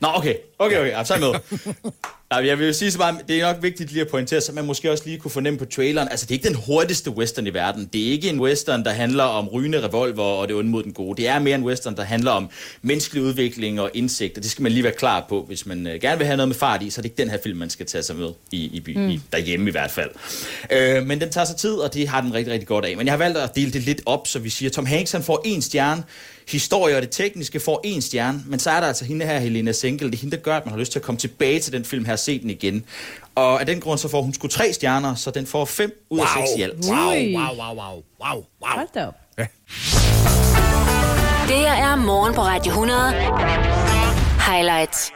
[0.00, 0.34] Nå, okay.
[0.58, 1.04] Okay, okay.
[1.04, 1.40] Så er jeg
[1.74, 1.92] med.
[2.30, 4.52] Nej, jeg vil jo sige så meget, det er nok vigtigt lige at pointere, så
[4.52, 6.08] man måske også lige kunne fornemme på traileren.
[6.08, 7.90] Altså, det er ikke den hurtigste western i verden.
[7.92, 10.92] Det er ikke en western, der handler om rygende revolver og det onde mod den
[10.92, 11.22] gode.
[11.22, 12.50] Det er mere en western, der handler om
[12.82, 15.44] menneskelig udvikling og indsigt, og det skal man lige være klar på.
[15.48, 17.30] Hvis man øh, gerne vil have noget med fart i, så er det ikke den
[17.30, 19.08] her film, man skal tage sig med i, i, by, mm.
[19.08, 20.10] i derhjemme i hvert fald.
[20.70, 22.96] Øh, men den tager sig tid, og det har den rigtig, rigtig godt af.
[22.96, 25.22] Men jeg har valgt at dele det lidt op, så vi siger, Tom Hanks han
[25.22, 26.02] får en stjerne,
[26.48, 29.72] historie og det tekniske får en stjerne, men så er der altså hende her, Helena
[29.72, 30.10] Senkel.
[30.10, 31.84] Det er hende, der gør, at man har lyst til at komme tilbage til den
[31.84, 32.84] film her og se den igen.
[33.34, 36.18] Og af den grund, så får hun sgu tre stjerner, så den får fem ud
[36.18, 36.84] af seks i alt.
[36.88, 38.44] Wow, wow, wow, wow, wow, wow.
[38.62, 39.14] Hold da op.
[41.48, 43.12] Det her er morgen på Radio 100.
[44.52, 45.12] Highlights.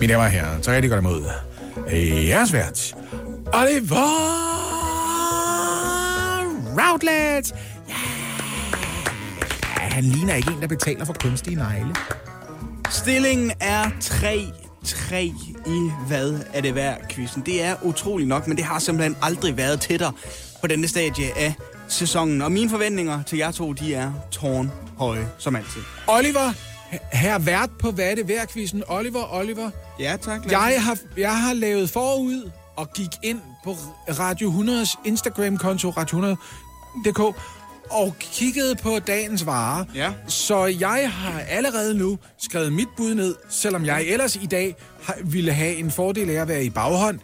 [0.00, 1.24] Mine damer og herrer, så rigtig godt imod.
[1.92, 2.94] Øh, Jeres vært,
[3.52, 4.08] Oliver
[6.78, 7.54] Routledge.
[7.88, 8.21] Ja.
[9.92, 11.94] Han ligner ikke en, der betaler for kunstige negle.
[12.90, 17.42] Stillingen er 3-3 i hvad er det værd quizzen.
[17.46, 20.12] Det er utroligt nok, men det har simpelthen aldrig været tættere
[20.60, 21.54] på denne stadie af
[21.88, 22.42] sæsonen.
[22.42, 25.80] Og mine forventninger til jer to, de er tårnhøje, som altid.
[26.06, 26.52] Oliver,
[27.12, 28.82] her vært på Hvad er det værd quizzen.
[28.88, 29.70] Oliver, Oliver.
[29.98, 30.40] Ja, tak.
[30.44, 30.58] Lasse.
[30.58, 33.76] Jeg har, jeg har lavet forud og gik ind på
[34.08, 37.36] Radio 100's Instagram-konto, Radio 100.dk,
[37.92, 39.84] og kiggede på dagens varer.
[39.94, 40.12] Ja.
[40.28, 44.74] Så jeg har allerede nu skrevet mit bud ned, selvom jeg ellers i dag
[45.24, 47.18] ville have en fordel af at være i baghånd.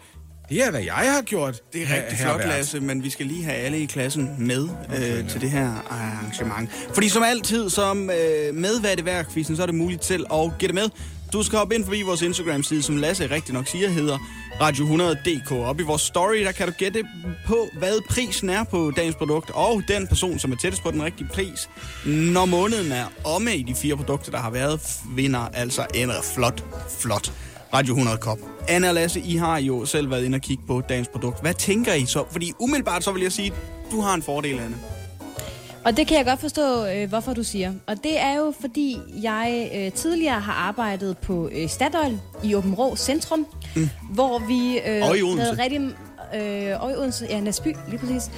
[0.49, 1.61] Det er, hvad jeg har gjort.
[1.73, 2.47] Det er rigtig her flot.
[2.47, 5.87] Lasse, men vi skal lige have alle i klassen med okay, øh, til det her
[5.89, 6.69] arrangement.
[6.93, 10.51] Fordi som altid, som øh, med hvad det quizzen, så er det muligt til at
[10.59, 10.89] gætte med.
[11.33, 14.17] Du skal hoppe ind forbi vores Instagram-side, som Lasse rigtig nok siger, hedder
[14.61, 15.51] Radio 100.dk.
[15.51, 17.03] Op i vores story, der kan du gætte
[17.47, 21.03] på, hvad prisen er på dagens produkt, og den person, som er tættest på den
[21.03, 21.69] rigtige pris,
[22.05, 24.81] når måneden er omme i de fire produkter, der har været,
[25.15, 26.63] vinder altså en flot,
[26.99, 27.33] flot
[27.73, 28.37] Radio 100 kop.
[28.67, 31.41] Anna og Lasse, I har jo selv været inde og kigge på dagens produkt.
[31.41, 32.23] Hvad tænker I så?
[32.31, 33.53] Fordi umiddelbart så vil jeg sige,
[33.91, 34.77] du har en fordel, Anne.
[35.85, 37.73] Og det kan jeg godt forstå, øh, hvorfor du siger.
[37.87, 42.73] Og det er jo, fordi jeg øh, tidligere har arbejdet på øh, Statoil i Åben
[42.73, 43.89] Rå Centrum, mm.
[44.13, 45.57] hvor vi øh, Og i Odense.
[45.63, 45.81] rigtig...
[46.35, 48.31] Øh, og i Odense, ja, Næsby, lige præcis.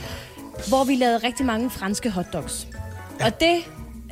[0.68, 2.68] Hvor vi lavede rigtig mange franske hotdogs.
[3.20, 3.26] Ja.
[3.26, 3.58] Og det,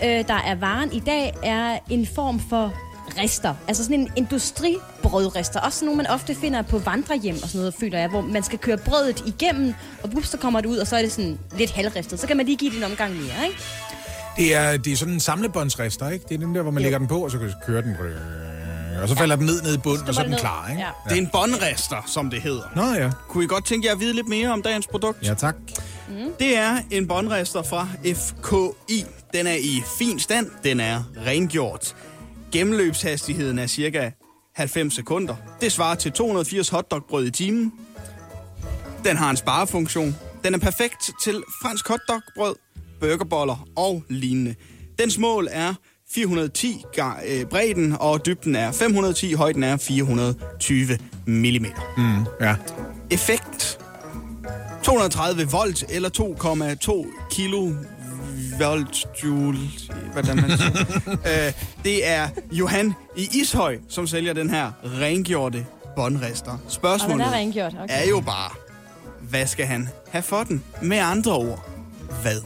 [0.04, 2.74] øh, der er varen i dag, er en form for
[3.18, 3.56] rester.
[3.68, 5.60] Altså sådan en industribrødrester.
[5.60, 8.44] Også sådan nogle, man ofte finder på vandrehjem og sådan noget, føler jeg, hvor man
[8.44, 11.40] skal køre brødet igennem, og bups, så kommer det ud, og så er det sådan
[11.58, 12.20] lidt halvristet.
[12.20, 13.58] Så kan man lige give det en omgang mere, ikke?
[14.38, 16.26] Det er, det er sådan en samlebåndsrester, ikke?
[16.30, 16.84] Det er den der, hvor man Jo.
[16.84, 17.96] lægger den på, og så kan du køre den.
[19.02, 20.40] Og så falder den ned ned i bunden, og så er den ned.
[20.40, 20.82] klar, ikke?
[20.82, 20.90] Ja.
[21.10, 22.64] Det er en båndrester, som det hedder.
[22.76, 23.10] Nå ja.
[23.28, 25.18] Kunne I godt tænke jer at vide lidt mere om dagens produkt?
[25.28, 25.56] Ja, tak.
[26.40, 29.06] Det er en båndrester fra FKI.
[29.34, 30.48] Den er i fin stand.
[30.64, 31.96] Den er rengjort.
[32.52, 34.12] Gennemløbshastigheden er cirka
[34.56, 35.36] 90 sekunder.
[35.62, 37.74] Det svarer til 280 hotdogbrød i timen.
[39.06, 40.16] Den har en sparefunktion.
[40.44, 42.56] Den er perfekt til fransk hotdogbrød,
[43.00, 44.56] burgerboller og lignende.
[45.00, 45.74] Dens mål er
[46.14, 51.34] 410 ga- øh, bredden, og dybden er 510, højden er 420 mm.
[51.98, 52.56] Mm, ja.
[53.12, 53.80] Effekt
[54.84, 57.72] 230 volt eller 2,2 kilo
[58.60, 59.60] volt joule.
[60.14, 60.86] Hvordan man siger.
[61.48, 66.52] øh, det er Johan i Ishøj, som sælger den her rengjorte båndrester.
[66.52, 67.74] Og den Spørgsmålet er rengjort.
[67.84, 68.04] Okay.
[68.04, 68.52] er jo bare,
[69.22, 70.64] hvad skal han have for den?
[70.82, 71.70] Med andre ord,
[72.22, 72.42] hvad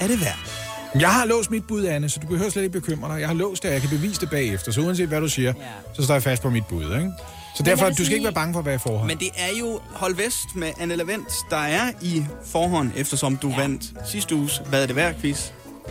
[0.00, 0.38] er det værd?
[1.00, 3.20] Jeg har låst mit bud, Anne, så du behøver slet ikke bekymre dig.
[3.20, 4.72] Jeg har låst det, og jeg kan bevise det bagefter.
[4.72, 5.64] Så uanset hvad du siger, ja.
[5.94, 7.12] så står jeg fast på mit bud, ikke?
[7.56, 9.06] Så derfor, du skal sige- ikke være bange for at være i forhold.
[9.06, 13.48] Men det er jo Hold Vest med Anne Lavendt, der er i forhånd, eftersom du
[13.48, 13.56] ja.
[13.56, 15.50] vandt sidste uges Hvad er det værd quiz.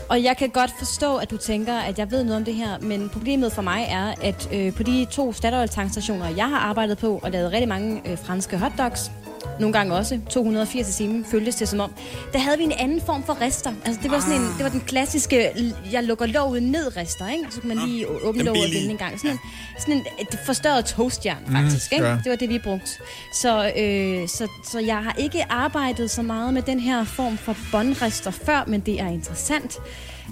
[0.10, 2.80] Og jeg kan godt forstå, at du tænker, at jeg ved noget om det her,
[2.82, 7.20] men problemet for mig er, at øh, på de to Statoil-tankstationer, jeg har arbejdet på
[7.24, 9.12] og lavet rigtig mange øh, franske hotdogs,
[9.60, 11.92] nogle gange også 280 i timen, føltes det som om,
[12.34, 13.74] der havde vi en anden form for rester.
[13.86, 15.52] Altså det var sådan en, det var den klassiske,
[15.92, 17.44] jeg lukker låget ned rester, ikke?
[17.52, 19.20] Så kan man lige å- åbne Den låget og vende en gang.
[19.20, 19.40] Sådan en,
[19.80, 21.92] sådan en et forstørret toastjern, faktisk.
[21.92, 22.08] Mm, ikke?
[22.24, 22.88] Det var det, vi brugte.
[23.34, 27.56] Så, øh, så, så jeg har ikke arbejdet så meget med den her form for
[27.72, 29.78] båndrester før, men det er interessant.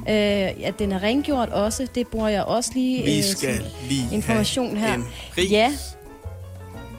[0.10, 1.88] Øh, ja, den er rengjort også.
[1.96, 4.94] Det bruger jeg også lige Vi øh, skal lige information her.
[4.94, 5.52] en pris.
[5.52, 5.72] Ja.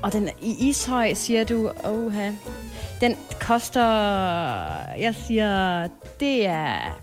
[0.05, 1.71] Og den i Ishøj, siger du.
[1.85, 2.31] Oha.
[3.01, 3.81] Den koster,
[4.99, 5.89] jeg siger,
[6.21, 7.01] det er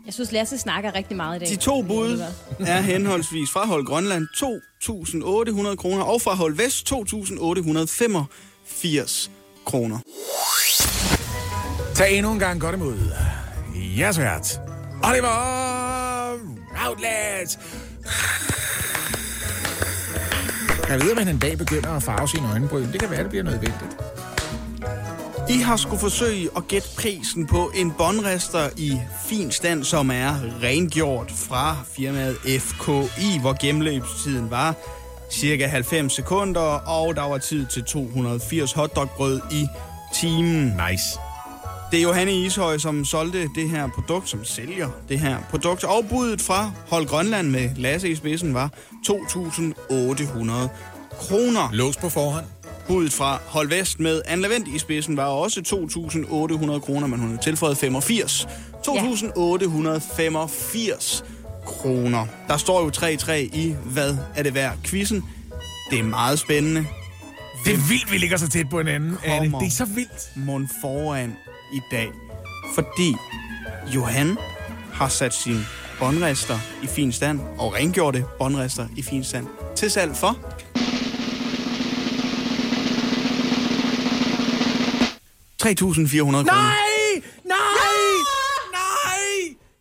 [0.07, 1.49] Jeg synes, Lasse snakker rigtig meget i dag.
[1.49, 2.21] De to bud
[2.59, 4.27] er henholdsvis fra Hold Grønland
[5.71, 9.29] 2.800 kroner og fra Hold Vest 2.885
[9.65, 9.99] kroner.
[11.95, 12.97] Tag endnu en gang godt imod.
[13.97, 14.59] Jeres vært,
[15.03, 16.31] Oliver
[16.85, 17.59] Routledge.
[20.89, 22.91] Jeg ved, at man en dag begynder at farve sine øjenbryn.
[22.91, 23.97] Det kan være, det bliver nødvendigt.
[25.49, 30.35] I har skulle forsøge at gætte prisen på en båndrester i fin stand, som er
[30.63, 34.75] rengjort fra firmaet FKI, hvor gennemløbstiden var
[35.31, 39.67] cirka 90 sekunder, og der var tid til 280 hotdogbrød i
[40.15, 40.63] timen.
[40.89, 41.19] Nice.
[41.91, 45.83] Det er Johanne Ishøj, som solgte det her produkt, som sælger det her produkt.
[45.83, 48.69] Og budet fra Hold Grønland med Lasse i spidsen var
[49.09, 50.67] 2.800
[51.11, 51.69] kroner.
[51.73, 52.45] Lås på forhånd.
[52.87, 57.31] Budet fra Hold Vest med Anne Levent i spidsen var også 2.800 kroner, men hun
[57.31, 58.47] har tilføjet 85.
[58.87, 61.23] 2.885
[61.65, 62.25] kroner.
[62.47, 64.77] Der står jo 3-3 i, hvad er det værd?
[64.83, 65.23] Quizzen.
[65.91, 66.85] Det er meget spændende.
[67.65, 69.59] Det er vildt, vi ligger så tæt på hinanden, Anne.
[69.59, 70.31] Det er så vildt.
[70.35, 71.35] Mund foran
[71.73, 72.07] i dag.
[72.75, 73.15] Fordi
[73.95, 74.37] Johan
[74.93, 75.59] har sat sin
[75.99, 80.37] båndrester i fin stand, og rengjorte båndrester i fin stand, til salg for
[85.63, 86.43] 3.400 kroner.
[86.43, 87.21] Nej!
[87.45, 87.53] Nej!
[88.71, 89.27] Nej!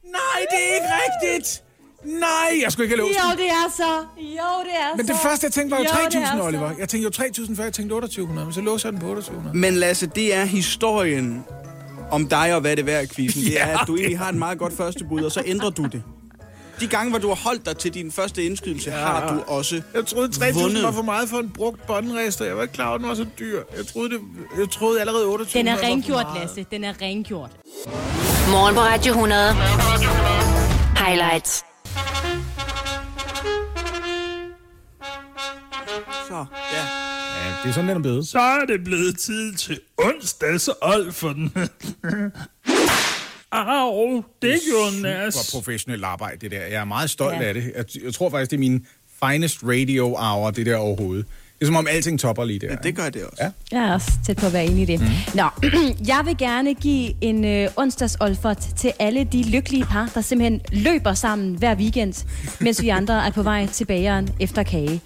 [0.04, 1.62] Nej, det er ikke rigtigt!
[2.04, 3.38] Nej, jeg skulle ikke have låst Jo, den.
[3.38, 3.92] det er så.
[4.18, 5.12] Jo, det er Men så.
[5.12, 6.42] det første, jeg tænkte, var jo Jo, det er 3.000, så.
[6.42, 6.70] Oliver.
[6.78, 9.32] Jeg tænkte jo 3.000 før, jeg tænkte 2.800, men så låser jeg den på 2.800.
[9.54, 11.44] Men Lasse, det er historien
[12.10, 13.42] om dig og hvad det er værd, quizzen.
[13.42, 15.82] Det er, at du egentlig har et meget godt første bud, og så ændrer du
[15.84, 16.02] det.
[16.80, 18.96] De gange, hvor du har holdt dig til din første indskydelse, ja.
[18.96, 20.82] har du også Jeg troede, 3.000 vundet.
[20.82, 22.44] var for meget for en brugt båndrester.
[22.44, 23.62] Jeg var ikke klar over, at den var så dyr.
[23.76, 24.20] Jeg troede, det,
[24.58, 26.26] jeg troede allerede 28 Den er rengjort.
[26.40, 26.66] Lasse.
[26.70, 27.50] Den er rengjort.
[28.50, 29.52] Morgen på Radio 100.
[31.06, 31.64] Highlights.
[36.28, 36.82] Så, ja.
[37.44, 38.28] Ja, det er sådan, den er blevet.
[38.28, 41.52] Så er det blevet tid til onsdags old for den.
[43.56, 45.34] Au, det gjorde nas.
[45.34, 46.60] Super professionelt arbejde, det der.
[46.66, 47.42] Jeg er meget stolt Ja.
[47.42, 47.72] af det.
[47.76, 48.86] Jeg, jeg tror faktisk, det er min
[49.24, 51.26] finest radio hour, det der overhovedet.
[51.58, 52.66] Det er som om alting topper lige der.
[52.70, 53.42] ja, det gør det også.
[53.72, 53.78] Ja.
[53.78, 55.00] Jeg er også tæt på at være enig i det.
[55.00, 55.06] Mm.
[55.34, 55.44] Nå,
[56.12, 58.16] jeg vil gerne give en øh, onsdags
[58.76, 62.26] til alle de lykkelige par, der simpelthen løber sammen hver weekend,
[62.60, 65.00] mens vi andre er på vej til bageren efter kage.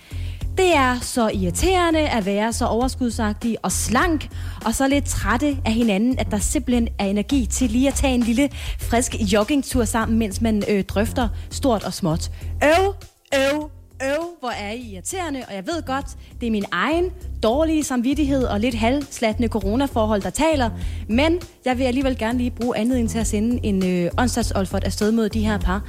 [0.57, 4.29] Det er så irriterende at være så overskudsagtig og slank,
[4.65, 8.15] og så lidt trætte af hinanden, at der simpelthen er energi til lige at tage
[8.15, 12.31] en lille frisk joggingtur sammen, mens man øh, drøfter stort og småt.
[12.65, 12.95] Øv,
[13.35, 13.71] øv,
[14.03, 16.07] øv, hvor er I irriterende, og jeg ved godt,
[16.41, 17.05] det er min egen
[17.43, 20.71] dårlige samvittighed og lidt halvslattende coronaforhold, der taler,
[21.09, 25.13] men jeg vil alligevel gerne lige bruge anledningen til at sende en øh, onsdagsolfert afsted
[25.13, 25.83] mod de her par.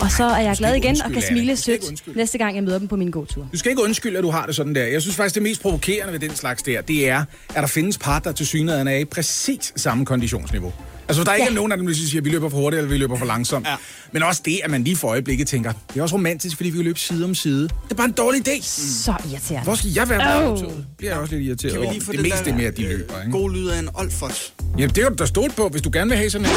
[0.00, 2.78] Og så er jeg glad igen og kan smile Du sødt næste gang, jeg møder
[2.78, 3.48] dem på min gåtur.
[3.52, 4.84] Du skal ikke undskylde, at du har det sådan der.
[4.84, 7.98] Jeg synes faktisk, det mest provokerende ved den slags der, det er, at der findes
[7.98, 10.72] par, der til synligheden er i præcis samme konditionsniveau.
[11.08, 11.50] Altså, der er ikke Ja.
[11.50, 11.54] ja.
[11.54, 13.66] nogen af dem, der siger, at vi løber for hurtigt, eller vi løber for langsomt.
[13.66, 13.70] Ja.
[13.70, 13.76] Ja.
[14.12, 16.76] Men også det, at man lige for øjeblikket tænker, det er også romantisk, fordi vi
[16.76, 17.62] kan løbe side om side.
[17.62, 18.62] Det er bare en dårlig idé.
[18.62, 19.64] Så irriterende.
[19.64, 20.72] Hvor skal jeg være med oh.
[20.98, 22.76] Bliver jeg også lidt irriteret Kan vi lige få Det den meste der, med, at
[22.76, 23.32] de løber, ikke?
[23.32, 24.52] God lyd af en Olfert.
[24.78, 26.52] Ja, det er jo der stået på, hvis du gerne vil have sådan en.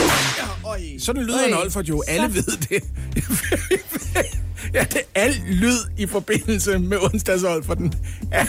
[0.72, 0.80] Øj.
[1.00, 1.48] Sådan lyder Øj.
[1.48, 2.04] en Olfert jo.
[2.08, 2.84] Alle ved det.
[4.76, 7.94] ja, det er al lyd i forbindelse med onsdagsolferten
[8.32, 8.46] er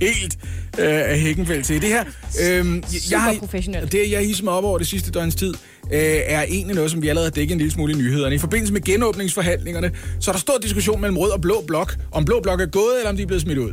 [0.00, 0.38] helt
[0.78, 1.82] øh, hækkenfældt til.
[1.82, 2.04] Det her,
[2.42, 3.92] øh, jeg, professionelt.
[3.92, 5.54] det, jeg hisser mig op over det sidste døgns tid,
[5.92, 8.34] øh, er egentlig noget, som vi allerede har dækket en lille smule i nyhederne.
[8.34, 12.24] I forbindelse med genåbningsforhandlingerne, så er der stor diskussion mellem rød og blå blok, om
[12.24, 13.72] blå blok er gået, eller om de er blevet smidt ud.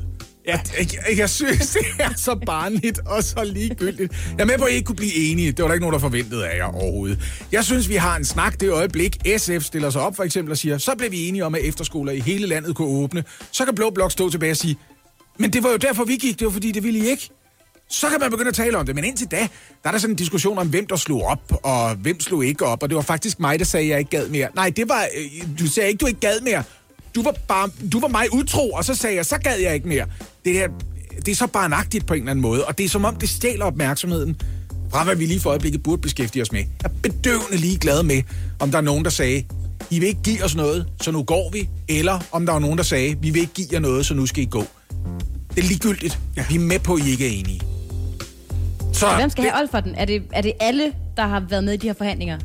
[0.50, 0.60] Ja.
[0.80, 4.14] Jeg, jeg, jeg synes, det er så barnligt og så ligegyldigt.
[4.38, 5.52] Jeg er med på, at I ikke kunne blive enige.
[5.52, 7.20] Det var der ikke nogen, der forventede af jer overhovedet.
[7.52, 9.18] Jeg synes, vi har en snak det øjeblik.
[9.38, 12.12] SF stiller sig op for eksempel og siger, så blev vi enige om, at efterskoler
[12.12, 13.24] i hele landet kunne åbne.
[13.52, 14.78] Så kan Blå Blok stå tilbage og sige,
[15.40, 16.40] men det var jo derfor, vi gik.
[16.40, 17.30] Det var fordi, det ville I ikke.
[17.90, 18.96] så kan man begynde at tale om det.
[18.96, 19.38] Men indtil da,
[19.84, 22.66] der er der sådan en diskussion om, hvem der slog op, og hvem slog ikke
[22.66, 22.84] op.
[22.84, 24.48] Og det var faktisk mig, der sagde, at jeg ikke gad mere.
[24.56, 25.08] Nej, det var...
[25.18, 26.64] Øh, du sagde ikke, du ikke gad mere.
[27.16, 29.88] Du var, bare, du var mig utro, og så sagde jeg, så gad jeg ikke
[29.88, 30.06] mere.
[30.46, 30.68] Det, der,
[31.26, 33.30] det er så barnagtigt på en eller anden måde, og det er som om, det
[33.30, 34.42] stjæler opmærksomheden
[34.92, 36.60] fra, hvad vi lige for øjeblikket burde beskæftige os med.
[36.60, 38.24] Jeg er bedøvende ligeglad med,
[38.60, 39.44] om der er nogen, der sagde,
[39.90, 42.78] I vil ikke give os noget, så nu går vi, eller om der var nogen,
[42.78, 44.64] der sagde, vi vil ikke give jer noget, så nu skal I gå.
[45.56, 46.20] Det er ligegyldigt.
[46.38, 46.46] Ja.
[46.50, 47.62] Vi er med på, at I ikke er enige.
[48.94, 49.96] Så, Hvem skal have Olferten?
[49.96, 52.40] Er det, er det alle, der har været med i de her forhandlinger?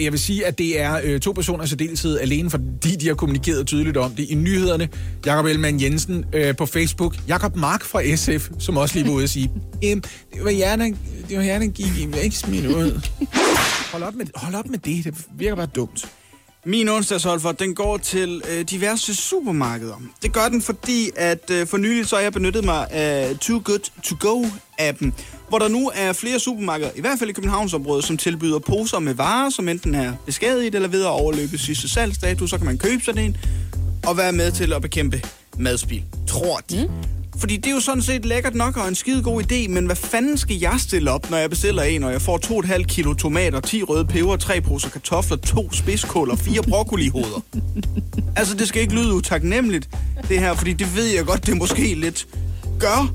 [0.00, 3.14] Jeg, vil sige, at det er øh, to personer i særdeleshed alene, fordi de har
[3.14, 4.88] kommunikeret tydeligt om det i nyhederne.
[5.26, 7.16] Jakob Ellemann Jensen øh, på Facebook.
[7.28, 9.50] Jakob Mark fra SF, som også lige var ude at sige,
[9.82, 10.02] ehm,
[10.34, 13.00] det var hjernen, det var hjernen gik i, ikke smidt ud.
[13.92, 16.06] Hold op, med, hold op med det, det virker bare dumt.
[16.66, 20.02] Min onsdagsholfer, den går til øh, diverse supermarkeder.
[20.22, 23.62] Det gør den, fordi at øh, for nylig så har jeg benyttet mig af Too
[23.64, 25.12] Good To Go-appen,
[25.52, 29.14] hvor der nu er flere supermarkeder, i hvert fald i Københavnsområdet, som tilbyder poser med
[29.14, 33.04] varer, som enten er beskadiget eller ved at overløbe sidste salgsdato, så kan man købe
[33.04, 33.36] sådan en
[34.06, 35.22] og være med til at bekæmpe
[35.58, 36.02] madspil.
[36.26, 36.88] Tror de.
[36.88, 37.40] Mm.
[37.40, 39.96] Fordi det er jo sådan set lækkert nok og en skide god idé, men hvad
[39.96, 43.60] fanden skal jeg stille op, når jeg bestiller en, og jeg får 2,5 kilo tomater,
[43.60, 47.40] 10 røde peber, 3 poser kartofler, 2 spidskål og 4 broccolihoveder?
[48.36, 49.88] altså, det skal ikke lyde utaknemmeligt,
[50.28, 52.26] det her, fordi det ved jeg godt, det måske lidt
[52.78, 53.14] gør.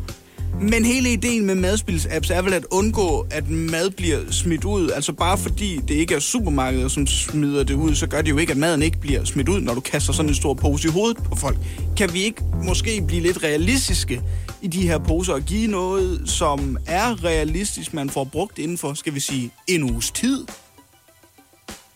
[0.62, 4.89] Men hele ideen med madspilsapps er vel at undgå, at mad bliver smidt ud.
[4.89, 8.38] Altså bare fordi det ikke er supermarkedet, som smider det ud, så gør det jo
[8.38, 10.91] ikke, at maden ikke bliver smidt ud, når du kaster sådan en stor pose i
[10.91, 11.57] hovedet på folk.
[11.97, 14.21] Kan vi ikke måske blive lidt realistiske
[14.62, 18.93] i de her poser og give noget, som er realistisk, man får brugt inden for,
[18.93, 20.45] skal vi sige, en uges tid?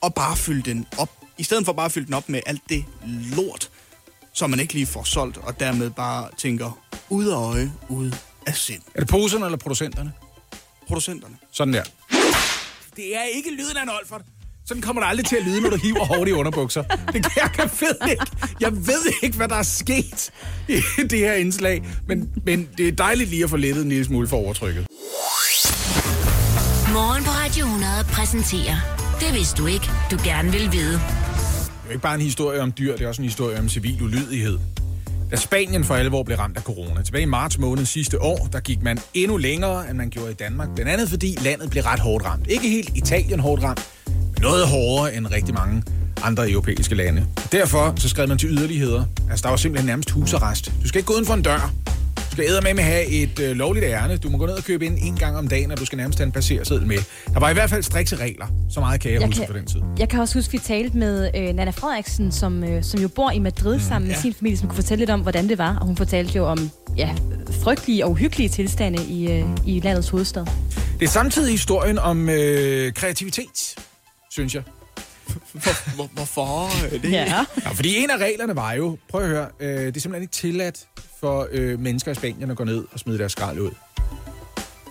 [0.01, 1.09] Og bare fylde den op.
[1.37, 2.85] I stedet for bare at fylde den op med alt det
[3.35, 3.69] lort,
[4.33, 8.11] som man ikke lige får solgt, og dermed bare tænker, ud af øje, ud
[8.47, 8.81] af sind.
[8.95, 10.11] Er det poserne eller producenterne?
[10.87, 11.35] Producenterne.
[11.51, 11.83] Sådan der.
[12.95, 14.21] Det er ikke lyden af en Olfert.
[14.65, 16.83] Sådan kommer det aldrig til at lyde, når du hiver hårdt i underbukser.
[17.13, 18.25] Det kan jeg kan ved ikke.
[18.59, 20.31] Jeg ved ikke, hvad der er sket
[20.69, 24.05] i det her indslag, men, men det er dejligt lige at få lettet en lille
[24.05, 24.87] smule for overtrykket.
[26.93, 28.75] Morgen på Radio 100 præsenterer
[29.19, 30.93] Det vidste du ikke, du gerne vil vide.
[30.93, 34.01] Det er ikke bare en historie om dyr, det er også en historie om civil
[34.01, 34.59] ulydighed.
[35.31, 38.59] Da Spanien for alvor blev ramt af corona, tilbage i marts måned sidste år, der
[38.59, 40.69] gik man endnu længere, end man gjorde i Danmark.
[40.75, 42.47] Blandt andet fordi landet blev ret hårdt ramt.
[42.47, 45.83] Ikke helt Italien hårdt ramt, men noget hårdere end rigtig mange
[46.23, 47.25] andre europæiske lande.
[47.51, 49.05] Derfor så skrev man til yderligheder.
[49.29, 50.71] Altså, der var simpelthen nærmest husarrest.
[50.83, 51.73] Du skal ikke gå uden for en dør.
[52.31, 54.17] Skal æde med med have et øh, lovligt ærne.
[54.17, 56.19] Du må gå ned og købe ind en gang om dagen, og du skal nærmest
[56.19, 56.97] have en passerseddel med.
[57.33, 58.45] Der var i hvert fald strikse regler.
[58.69, 59.81] Så meget kan jeg, jeg huske kan, på den tid.
[59.99, 63.07] Jeg kan også huske, at vi talte med øh, Nana Frederiksen, som, øh, som jo
[63.07, 64.21] bor i Madrid mm, sammen med ja.
[64.21, 65.77] sin familie, som kunne fortælle lidt om, hvordan det var.
[65.77, 67.15] Og hun fortalte jo om ja,
[67.63, 70.45] frygtelige og uhyggelige tilstande i, øh, i landets hovedstad.
[70.99, 73.75] Det er samtidig historien om øh, kreativitet,
[74.31, 74.63] synes jeg.
[75.53, 77.11] Hvor, hvor, hvorfor det?
[77.11, 77.45] Ja.
[77.63, 77.69] ja.
[77.69, 80.87] Fordi en af reglerne var jo, prøv at høre, øh, det er simpelthen ikke tilladt
[81.19, 83.71] for øh, mennesker i Spanien at gå ned og smide deres skrald ud.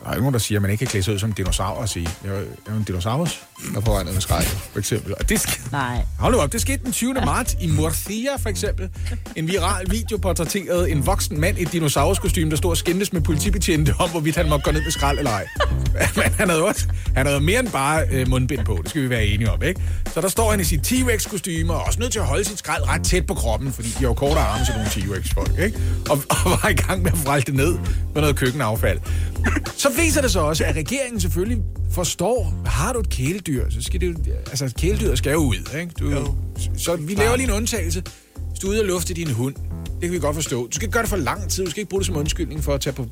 [0.05, 1.35] Der er jo nogen, der siger, at man ikke kan klæde sig ud som en
[1.35, 2.39] dinosaur og sige, jeg er
[2.71, 3.41] jo en dinosaurus,
[3.75, 5.15] der får andet med skrald, for eksempel.
[5.21, 6.03] Og det sk- Nej.
[6.19, 7.15] Hold nu op, det skete den 20.
[7.15, 8.89] marts i Murcia, for eksempel.
[9.37, 13.21] En viral video portrætterede en voksen mand i et dinosauruskostyme, der stod og skændtes med
[13.21, 15.47] politibetjente om, hvorvidt han måtte gå ned med skrald eller ej.
[16.17, 16.87] Men han havde også
[17.17, 19.81] han havde mere end bare øh, mundbind på, det skal vi være enige om, ikke?
[20.15, 22.89] Så der står han i sit T-Rex-kostyme, og også nødt til at holde sit skrald
[22.89, 25.79] ret tæt på kroppen, fordi de har jo kortere arme til nogle T-Rex-folk, ikke?
[26.11, 27.73] Og, og var i gang med at frælde det ned
[28.15, 28.99] med noget køkkenaffald.
[29.77, 31.59] Så viser det sig også, at regeringen selvfølgelig
[31.92, 35.92] forstår, har du et kæledyr, så skal det jo, altså kæledyr skal jo ud, ikke?
[36.00, 36.35] Du, jo.
[36.76, 38.03] Så vi laver lige en undtagelse.
[38.48, 40.66] Hvis du er ude og lufte din hund, det kan vi godt forstå.
[40.66, 42.64] Du skal ikke gøre det for lang tid, du skal ikke bruge det som undskyldning
[42.64, 43.07] for at tage på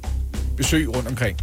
[0.56, 1.38] besøg rundt omkring.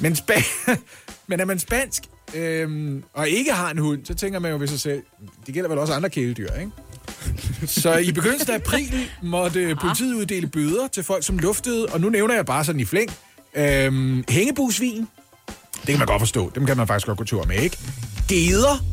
[0.00, 0.76] Men, spa-
[1.28, 2.02] men er man spansk,
[2.34, 5.02] øhm, og ikke har en hund, så tænker man jo ved sig selv,
[5.46, 6.70] det gælder vel også andre kæledyr, ikke?
[7.66, 12.08] Så i begyndelsen af april måtte politiet uddele bøder til folk, som luftede, og nu
[12.08, 13.10] nævner jeg bare sådan i flæng,
[13.56, 15.08] øhm, hængebusvin,
[15.80, 17.78] det kan man godt forstå, dem kan man faktisk godt gå tur med, ikke?
[18.28, 18.84] Geder,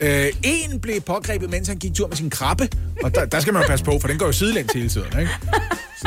[0.00, 2.68] Øh, en blev pågrebet, mens han gik tur med sin krabbe,
[3.02, 5.20] og der, der skal man jo passe på, for den går jo sidelæns hele tiden,
[5.20, 5.32] ikke?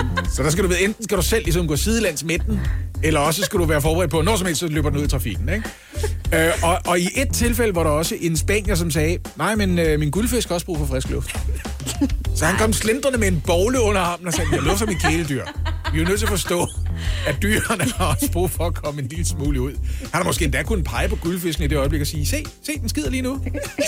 [0.35, 2.59] Så, der skal du ved, enten skal du selv ligesom gå sidelands med den,
[3.03, 5.07] eller også skal du være forberedt på, når som helst, så løber den ud i
[5.07, 6.47] trafikken, ikke?
[6.47, 9.79] Øh, og, og i et tilfælde var der også en spanier, som sagde, nej, men
[9.79, 11.35] øh, min guldfisk har også brug for frisk luft.
[12.35, 15.43] Så han kom slindrende med en bogle under armen og sagde, jeg lufter mit kæledyr.
[15.93, 16.67] Vi er jo nødt til at forstå,
[17.27, 19.71] at dyrene har også brug for at komme en lille smule ud.
[20.01, 22.79] Han har måske endda kunnet pege på guldfisken i det øjeblik og sige, se, se,
[22.79, 23.41] den skider lige nu.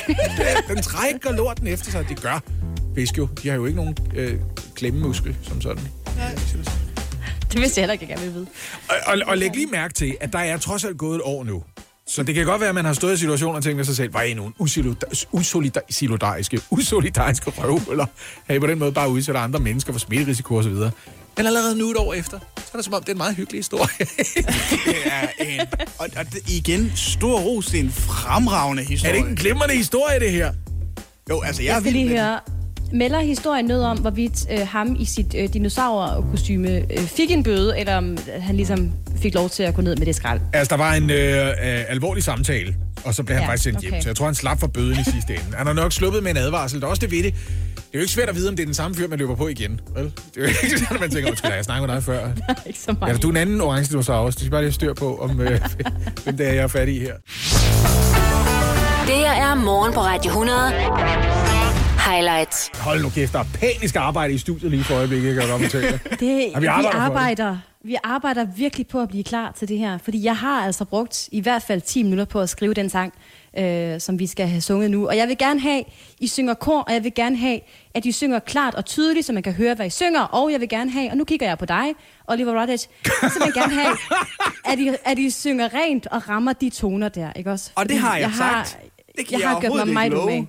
[0.70, 2.06] den trækker lorten efter sig.
[2.10, 2.44] Det gør
[2.96, 3.28] fisk jo.
[3.44, 4.40] De har jo ikke nogen øh,
[4.76, 6.01] klemmemuskel som sådan.
[7.52, 8.48] Det vidste jeg heller ikke, jeg gerne ville vide.
[8.90, 11.44] Og, og, og læg lige mærke til, at der er trods alt gået et år
[11.44, 11.64] nu.
[12.08, 13.96] Så det kan godt være, at man har stået i situationen og tænkt ved sig
[13.96, 18.06] selv, var I nogle usolidariske, usolidariske, usolidariske røvhuller?
[18.48, 20.72] Har I på den måde bare udsætter andre mennesker for smitterisiko osv.?
[20.72, 20.92] Men
[21.38, 23.60] allerede nu et år efter, så er det som om, det er en meget hyggelig
[23.60, 23.88] historie.
[24.86, 25.60] Det er en,
[26.00, 29.12] og, og det, igen, stor ros, det er en fremragende er historie.
[29.14, 30.54] det ikke en glimrende historie, det her?
[31.30, 32.40] Jo, altså, jeg, Jeg er skal vild lige med høre,
[32.94, 37.80] melder historien noget om, hvorvidt øh, ham i sit øh, dinosaurkostyme øh, fik en bøde,
[37.80, 40.40] eller om han ligesom fik lov til at gå ned med det skrald?
[40.54, 41.54] Altså, der var en øh, øh,
[41.90, 42.76] alvorlig samtale,
[43.06, 43.94] og så blev han Ja, faktisk sendt hjem.
[43.94, 44.02] okay.
[44.02, 45.58] Så jeg tror, han slap for bøden i sidste ende.
[45.58, 46.80] Han har nok sluppet med en advarsel.
[46.82, 47.34] Der er også det ved det.
[47.76, 49.36] Det er jo ikke svært at vide, om det er den samme fyr, man løber
[49.36, 49.80] på igen.
[49.96, 50.04] Vel?
[50.06, 52.28] Det er jo ikke sådan, at man tænker, undskyld, jeg snakker med dig før.
[52.66, 53.22] ikke så Ja, meget.
[53.22, 54.36] du er en anden orange dinosaurus.
[54.36, 55.60] Det skal bare lige styr på, om, øh,
[56.24, 57.14] hvem det er, jeg er fat i her.
[59.08, 61.61] Det her er morgen på Radio 100.
[62.10, 62.72] Highlights.
[62.80, 65.52] Hold nu kæft, der er panisk arbejde i studiet lige for øjeblikket, jeg kan jeg
[65.52, 66.00] godt fortælle.
[66.20, 66.98] Det, Og vi vi, arbejder det.
[66.98, 69.98] arbejder, vi arbejder virkelig på at blive klar til det her.
[69.98, 73.14] Fordi jeg har altså brugt i hvert fald 10 minutter på at skrive den sang,
[73.58, 75.08] øh, som vi skal have sunget nu.
[75.08, 75.84] Og jeg vil gerne have,
[76.20, 77.60] I synger kor, og jeg vil gerne have,
[77.96, 80.22] at I synger klart og tydeligt, så man kan høre, hvad I synger.
[80.22, 81.86] Og jeg vil gerne have, og nu kigger jeg på dig,
[82.28, 83.98] Oliver Rutledge, så vil jeg gerne have,
[84.74, 87.72] at I, at I synger rent og rammer de toner der, ikke også?
[87.76, 88.78] Og det har jeg har, sagt.
[89.18, 90.48] Det kan jeg jeg har gjort mig meget umage.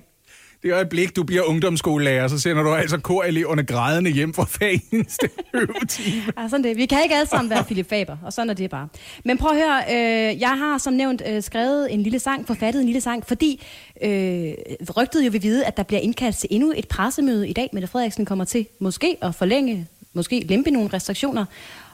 [0.63, 5.29] Det øjeblik, du bliver ungdomsskolelærer, så sender du altså koreleverne grædende hjem fra hver eneste
[5.53, 6.23] øvetime.
[6.37, 6.77] Ja, sådan det.
[6.77, 8.87] Vi kan ikke alle sammen være Philip Faber, og sådan er det bare.
[9.25, 12.79] Men prøv at høre, øh, jeg har som nævnt øh, skrevet en lille sang, forfattet
[12.79, 13.63] en lille sang, fordi
[14.03, 14.53] øh,
[14.97, 17.69] rygtet jo vil vide, at der bliver indkaldt til endnu et pressemøde i dag.
[17.73, 21.45] Mette Frederiksen kommer til måske at forlænge, måske lempe nogle restriktioner.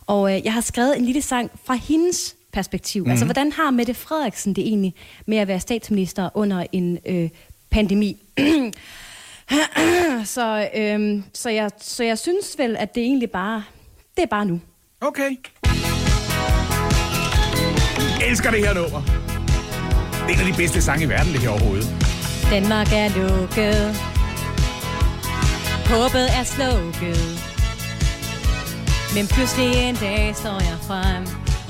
[0.08, 3.04] Og øh, jeg har skrevet en lille sang fra hendes perspektiv.
[3.04, 3.12] Mm.
[3.12, 4.94] Altså, hvordan har Mette Frederiksen det egentlig
[5.26, 7.30] med at være statsminister under en øh,
[7.72, 8.22] pandemi?
[10.36, 13.64] så, øhm, så, jeg, så jeg synes vel, at det egentlig bare,
[14.18, 14.62] det er bare nu.
[15.02, 15.30] Okay.
[18.30, 19.02] Elsker det her nummer.
[20.28, 21.88] Det er en af de bedste sange i verden, det her overhovedet.
[22.52, 23.96] Danmark er lukket.
[25.86, 27.22] Håbet er slukket.
[29.16, 31.24] Men pludselig en dag står jeg frem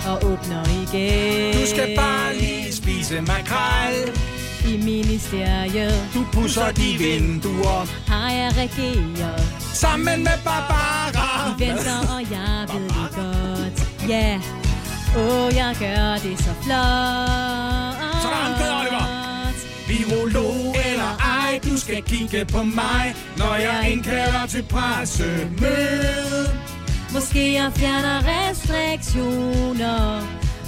[0.09, 1.53] og åbner igen.
[1.53, 4.38] Du skal bare lige spise makrel.
[4.69, 7.85] I ministeriet Du pusser de vinduer.
[8.07, 9.43] har jeg regeret.
[9.73, 11.55] Sammen med Barbara.
[11.59, 14.09] De venter, og jeg ved det godt.
[14.09, 14.39] Ja,
[15.17, 17.95] åh, oh, jeg gør det så flot.
[18.21, 19.05] Så er der omkvæd, Oliver.
[19.87, 26.49] Virolog eller ej, du skal kigge på mig, når jeg indkalder til pressemøde.
[27.13, 30.21] Måske jeg fjerner restriktioner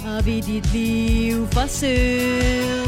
[0.06, 2.82] og vil dit liv forsøge.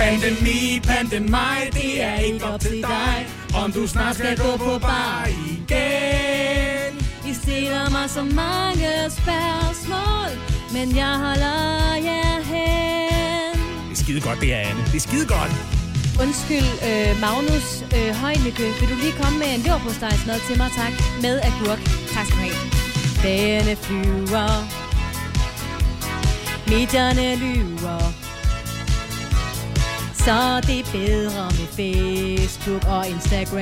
[0.00, 3.26] Pandemi, pandemi, det er ikke op til dig,
[3.64, 6.92] om du snart skal gå på bar igen.
[7.30, 8.90] I stiller mig så mange
[9.20, 10.30] spørgsmål,
[10.74, 13.54] men jeg holder jer hen.
[13.90, 14.82] Det er skide godt, det er Anne.
[14.92, 15.52] Det er skide godt.
[16.22, 20.92] Undskyld, øh, Magnus øh, Højnække, vil du lige komme med en leverpostejsmad til mig, tak?
[21.22, 21.82] Med agurk.
[22.14, 22.58] Tak skal du have.
[23.22, 24.48] Dagene flyver.
[26.70, 28.29] Medierne lyver.
[30.24, 33.60] Så det er bedre med Facebook og Instagram.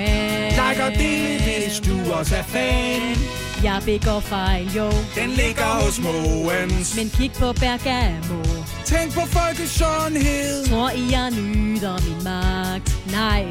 [0.51, 3.17] Like og del, hvis du også er fan.
[3.65, 4.91] Jeg begår fejl, jo.
[5.15, 6.97] Den ligger hos Mogens.
[6.97, 8.43] Men kig på Bergamo.
[8.85, 10.67] Tænk på folkesundhed.
[10.67, 13.13] Tror I, jeg nyder min magt?
[13.13, 13.45] Nej,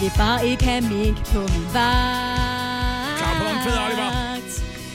[0.00, 3.18] vil bare ikke have mink på min vagt.
[3.18, 4.10] Klar på omkvædet, Oliver.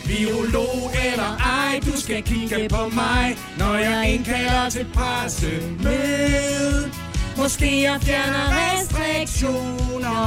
[0.07, 6.91] Virolog eller ej, du skal kigge på mig, når jeg indkalder til pressemøde.
[7.41, 10.19] Måske jeg fjerner restriktioner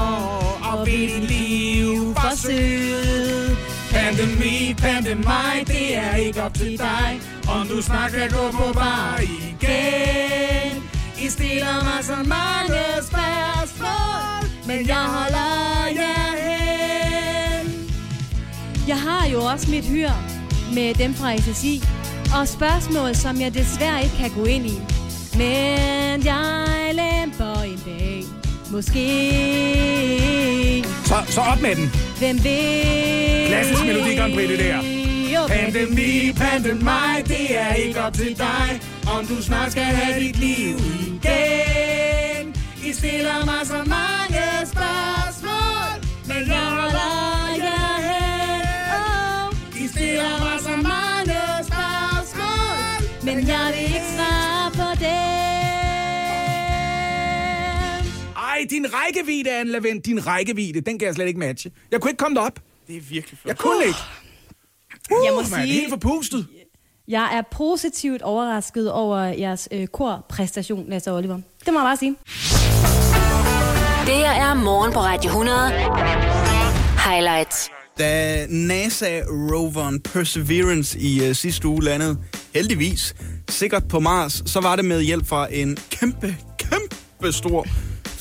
[0.72, 3.56] og vil liv forsøge.
[3.90, 9.20] Pandemi, pandemi, det er ikke op til dig, om du snart kan gå på bar
[9.20, 10.82] igen.
[11.18, 17.66] I stiller mig så mange spørgsmål, men jeg holder jer hen.
[18.88, 20.10] Jeg har jo også mit hyr
[20.74, 21.82] med dem fra SSI,
[22.40, 24.78] og spørgsmål, som jeg desværre ikke kan gå ind i.
[25.36, 28.24] Men jeg lemper en dag,
[28.70, 29.06] måske.
[31.04, 31.92] Så, så op med den.
[32.18, 33.46] Hvem ved?
[33.46, 34.82] Klassisk Melodi Grand Prix, det der.
[35.48, 38.80] Pandemi, pandemi, det er ikke op til dig,
[39.18, 40.76] om du snart skal have dit liv
[41.06, 42.54] igen.
[42.84, 45.92] I stiller mig så mange spørgsmål,
[46.26, 49.48] men jeg holder jer hen.
[49.74, 55.41] Oh, I stiller mig så mange spørgsmål, men jeg vil ikke svare på dem.
[58.62, 61.70] Ej, din rækkevidde, Anne Lavend, din rækkevidde, den kan jeg slet ikke matche.
[61.90, 62.58] Jeg kunne ikke komme derop.
[62.88, 63.48] Det er virkelig flot.
[63.48, 63.98] Jeg kunne ikke.
[65.10, 66.46] Jeg må Uh, man sige- helt forpustet.
[67.08, 71.38] Jeg er positivt overrasket over jeres øh, korpræstation, Lasse og Oliver.
[71.64, 72.16] Det må jeg bare sige.
[74.06, 75.70] Det her er morgen på Radio 100.
[77.10, 77.70] Highlights.
[77.98, 82.18] Da NASA-roveren Perseverance i uh, sidste uge landede,
[82.54, 83.14] heldigvis,
[83.50, 87.66] sikkert på Mars, så var det med hjælp fra en kæmpe, kæmpe stor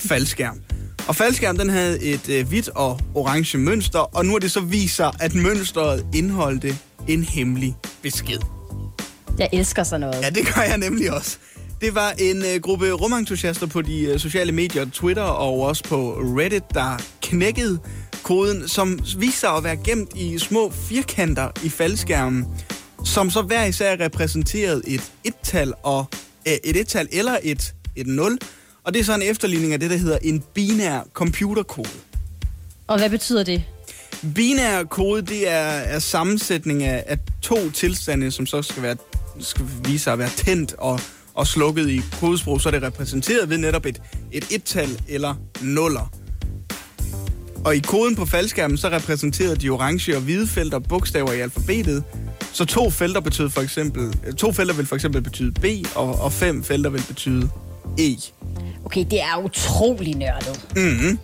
[0.08, 0.60] faldskærm.
[1.08, 4.60] Og faldskærmen den havde et uh, hvidt og orange mønster, og nu er det så
[4.60, 6.78] vist sig, at mønstret indeholdte
[7.08, 8.40] en hemmelig besked.
[9.40, 10.22] Jeg elsker sådan noget.
[10.22, 11.38] Ja, det gør jeg nemlig også.
[11.82, 16.14] Det var en uh, gruppe rumentusiaster på de uh, sociale medier, Twitter og også på
[16.14, 17.80] Reddit, der knækkede
[18.24, 22.46] koden, som viste sig at være gemt i små firkanter i faldskærmen,
[23.06, 26.06] som så hver især repræsenterede et et-tal, og,
[26.48, 28.38] uh, et et-tal eller et, et 0.
[28.84, 31.90] Og det er så en efterligning af det, der hedder en binær computerkode.
[32.88, 33.64] Og hvad betyder det?
[34.36, 38.96] Binær kode, det er, er sammensætning af, af to tilstande, som så skal, være,
[39.40, 41.00] skal vise sig at være tændt og,
[41.34, 42.62] og slukket i kodesprog.
[42.62, 44.02] Så er det repræsenteret ved netop et,
[44.32, 46.12] et et-tal eller nuller.
[47.66, 52.04] Og i koden på faldskærmen, så repræsenterede de orange og hvide felter bogstaver i alfabetet.
[52.54, 55.66] Så to felter betød for eksempel, to felter vil for eksempel betyde B,
[55.96, 57.50] og, og fem felter vil betyde
[58.00, 58.16] E.
[58.92, 60.68] Okay, det er utrolig nørdet.
[60.76, 61.20] Mm-hmm.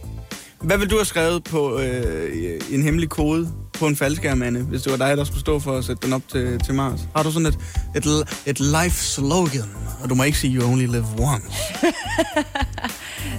[0.62, 4.82] Hvad vil du have skrevet på øh, en hemmelig kode på en faldskærm, Anne, hvis
[4.82, 7.00] det var dig, der skulle stå for at sætte den op til, til Mars?
[7.16, 7.58] Har du sådan et,
[7.96, 8.06] et,
[8.46, 9.70] et life slogan?
[10.04, 11.48] Og du må ikke sige, you only live once.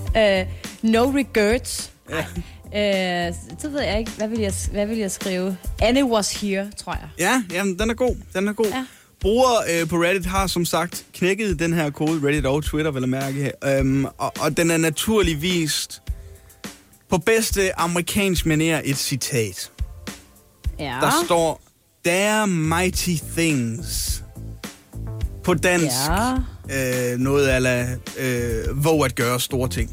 [0.08, 0.46] Uh,
[0.92, 1.92] no regrets.
[2.10, 3.28] Ja.
[3.28, 5.56] Uh, så ved jeg ikke, hvad vil jeg, hvad vil jeg skrive?
[5.82, 7.08] Anne was here, tror jeg.
[7.18, 8.16] Ja, jamen, den er god.
[8.34, 8.66] Den er god.
[8.66, 8.84] Ja.
[9.20, 13.00] Brugere øh, på Reddit har som sagt knækket den her kode, Reddit og Twitter, vil
[13.00, 13.52] jeg mærke.
[13.64, 15.88] Øhm, og, og den er naturligvis
[17.10, 19.70] på bedste amerikansk manér et citat.
[20.78, 20.98] Ja.
[21.00, 21.60] Der står,
[22.04, 24.22] There mighty things.
[25.44, 25.96] På dansk,
[26.70, 27.12] Ja.
[27.12, 29.90] øh, noget ala, øh, våg at gøre store ting.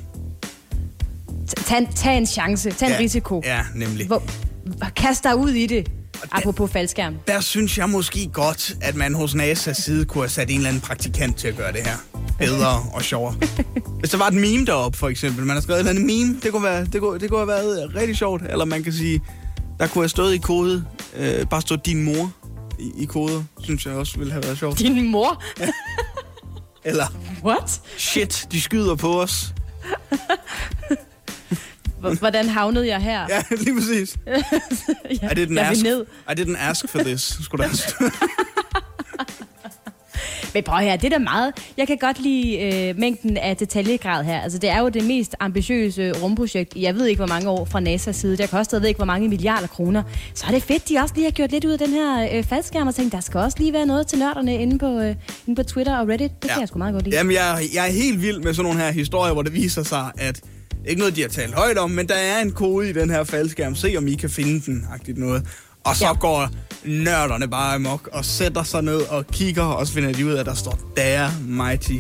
[1.66, 2.72] Tag, tag en chance.
[2.72, 3.42] Tag en Ja, risiko.
[3.46, 4.08] Ja, nemlig.
[4.08, 4.24] Hvor,
[4.96, 5.92] kast dig ud i det.
[6.32, 7.16] Apropos faldskærm.
[7.28, 10.70] Der synes jeg måske godt, at man hos NASA's side kunne have sat en eller
[10.70, 11.98] anden praktikant til at gøre det her
[12.40, 13.36] bedre og sjovere.
[14.00, 15.46] Hvis der var et meme deroppe, for eksempel.
[15.46, 16.40] Man har skrevet et eller andet meme.
[16.44, 18.42] Det kunne, være, det kunne, det kunne have været rigtig sjovt.
[18.50, 19.22] Eller man kan sige,
[19.80, 20.86] der kunne have stået i kode.
[21.18, 22.34] Øh, bare stået din mor
[22.80, 23.44] i, i koder.
[23.64, 24.80] Synes jeg også ville have været sjovt.
[24.80, 25.44] Din mor?
[26.86, 27.06] Eller,
[27.44, 27.82] What?
[27.98, 29.54] shit, de skyder på os.
[32.20, 33.26] Hvordan havnede jeg her?
[33.30, 34.18] Ja, lige præcis.
[34.28, 36.06] jeg, I didn't, jeg ask, ned.
[36.30, 37.72] I didn't ask for this, skulle der.
[40.56, 41.54] Men prøv her, det er da meget.
[41.78, 44.42] Jeg kan godt lide øh, mængden af detaljegrad her.
[44.42, 47.82] Altså, det er jo det mest ambitiøse rumprojekt, jeg ved ikke hvor mange år fra
[47.82, 48.32] NASA's side.
[48.32, 50.04] Det har kostet, jeg ved ikke hvor mange milliarder kroner.
[50.34, 52.44] Så er det fedt, de også lige har gjort lidt ud af den her øh,
[52.44, 55.16] faldskærm og tænkt, der skal også lige være noget til nørderne inde på, øh,
[55.48, 56.32] inde på Twitter og Reddit.
[56.42, 57.16] Det kan jeg sgu meget godt lide.
[57.16, 60.12] Jamen, jeg, jeg er helt vild med sådan nogle her historier, hvor det viser sig,
[60.18, 60.42] at
[60.88, 63.24] ikke noget, de har talt højt om, men der er en kode i den her
[63.24, 63.76] faldskærm.
[63.76, 65.46] Se, om I kan finde den, agtigt noget.
[65.84, 66.14] Og så ja.
[66.14, 66.50] går
[66.86, 70.40] nørderne bare amok og sætter sig ned og kigger, og så finder de ud af,
[70.40, 71.98] at der står There Mighty.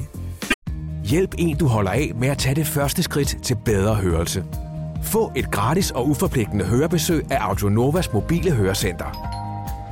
[1.03, 4.43] Hjælp en, du holder af med at tage det første skridt til bedre hørelse.
[5.03, 9.35] Få et gratis og uforpligtende hørebesøg af Audionovas mobile hørecenter.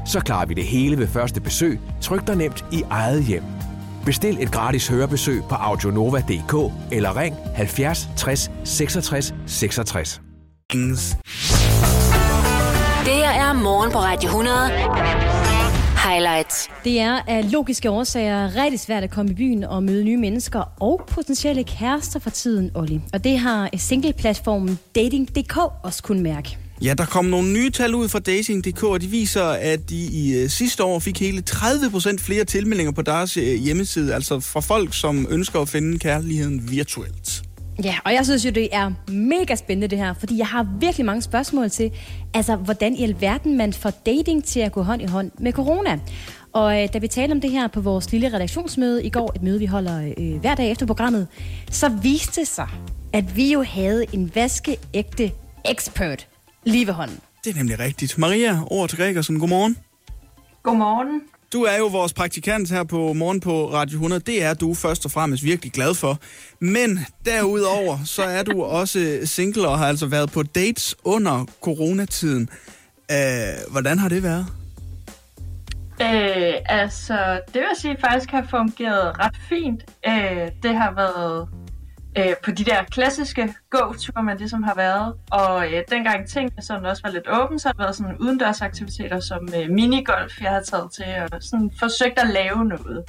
[0.06, 3.44] Så klarer vi det hele ved første besøg, tryk dig nemt i eget hjem.
[4.06, 10.22] Bestil et gratis hørebesøg på audionova.dk eller ring 70 60 66 66.
[13.06, 14.56] Det her er morgen på Radio 100.
[16.10, 16.70] Highlights.
[16.84, 20.64] Det er af logiske årsager rigtig svært at komme i byen og møde nye mennesker
[20.80, 23.02] og potentielle kærester for tiden, Olli.
[23.14, 26.58] Og det har singleplatformen Dating.dk også kun mærke.
[26.84, 30.34] Ja, der kom nogle nye tal ud fra Dating.dk, og de viser, at de i
[30.38, 34.94] øh, sidste år fik hele 30% flere tilmeldinger på deres øh, hjemmeside, altså fra folk,
[34.94, 37.44] som ønsker at finde kærligheden virtuelt.
[37.84, 41.06] Ja, og jeg synes jo, det er mega spændende det her, fordi jeg har virkelig
[41.06, 41.92] mange spørgsmål til,
[42.34, 46.00] altså hvordan i alverden man får dating til at gå hånd i hånd med corona.
[46.54, 49.44] Og øh, da vi talte om det her på vores lille redaktionsmøde i går, et
[49.44, 51.28] møde vi holder øh, hver dag efter programmet,
[51.72, 52.68] så viste det sig,
[53.14, 55.32] at vi jo havde en vaskeægte
[55.66, 56.28] expert
[56.66, 57.20] lige ved hånden.
[57.44, 58.18] Det er nemlig rigtigt.
[58.18, 59.78] Maria, over til Gregersen, godmorgen.
[60.64, 61.22] Godmorgen.
[61.54, 64.22] Du er jo vores praktikant her på Morgen på Radio 100.
[64.26, 66.20] Det er du først og fremmest virkelig glad for.
[66.60, 72.50] Men derudover, så er du også single og har altså været på dates under coronatiden.
[73.12, 74.46] Uh, hvordan har det været?
[76.02, 79.84] Øh, altså, det vil sige faktisk har fungeret ret fint.
[80.08, 81.50] Øh, det har været
[82.18, 85.14] øh, på de der klassiske gåture, man ligesom har været.
[85.32, 89.20] Og øh, dengang tingene sådan også var lidt åbne, så har der været sådan udendørsaktiviteter
[89.20, 93.04] som øh, minigolf, jeg har taget til, og sådan forsøgt at lave noget.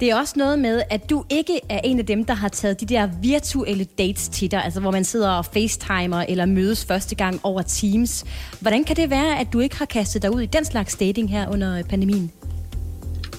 [0.00, 2.80] Det er også noget med, at du ikke er en af dem, der har taget
[2.80, 7.14] de der virtuelle dates til dig, altså hvor man sidder og facetimer eller mødes første
[7.14, 8.24] gang over Teams.
[8.60, 11.30] Hvordan kan det være, at du ikke har kastet dig ud i den slags dating
[11.30, 12.32] her under øh, pandemien?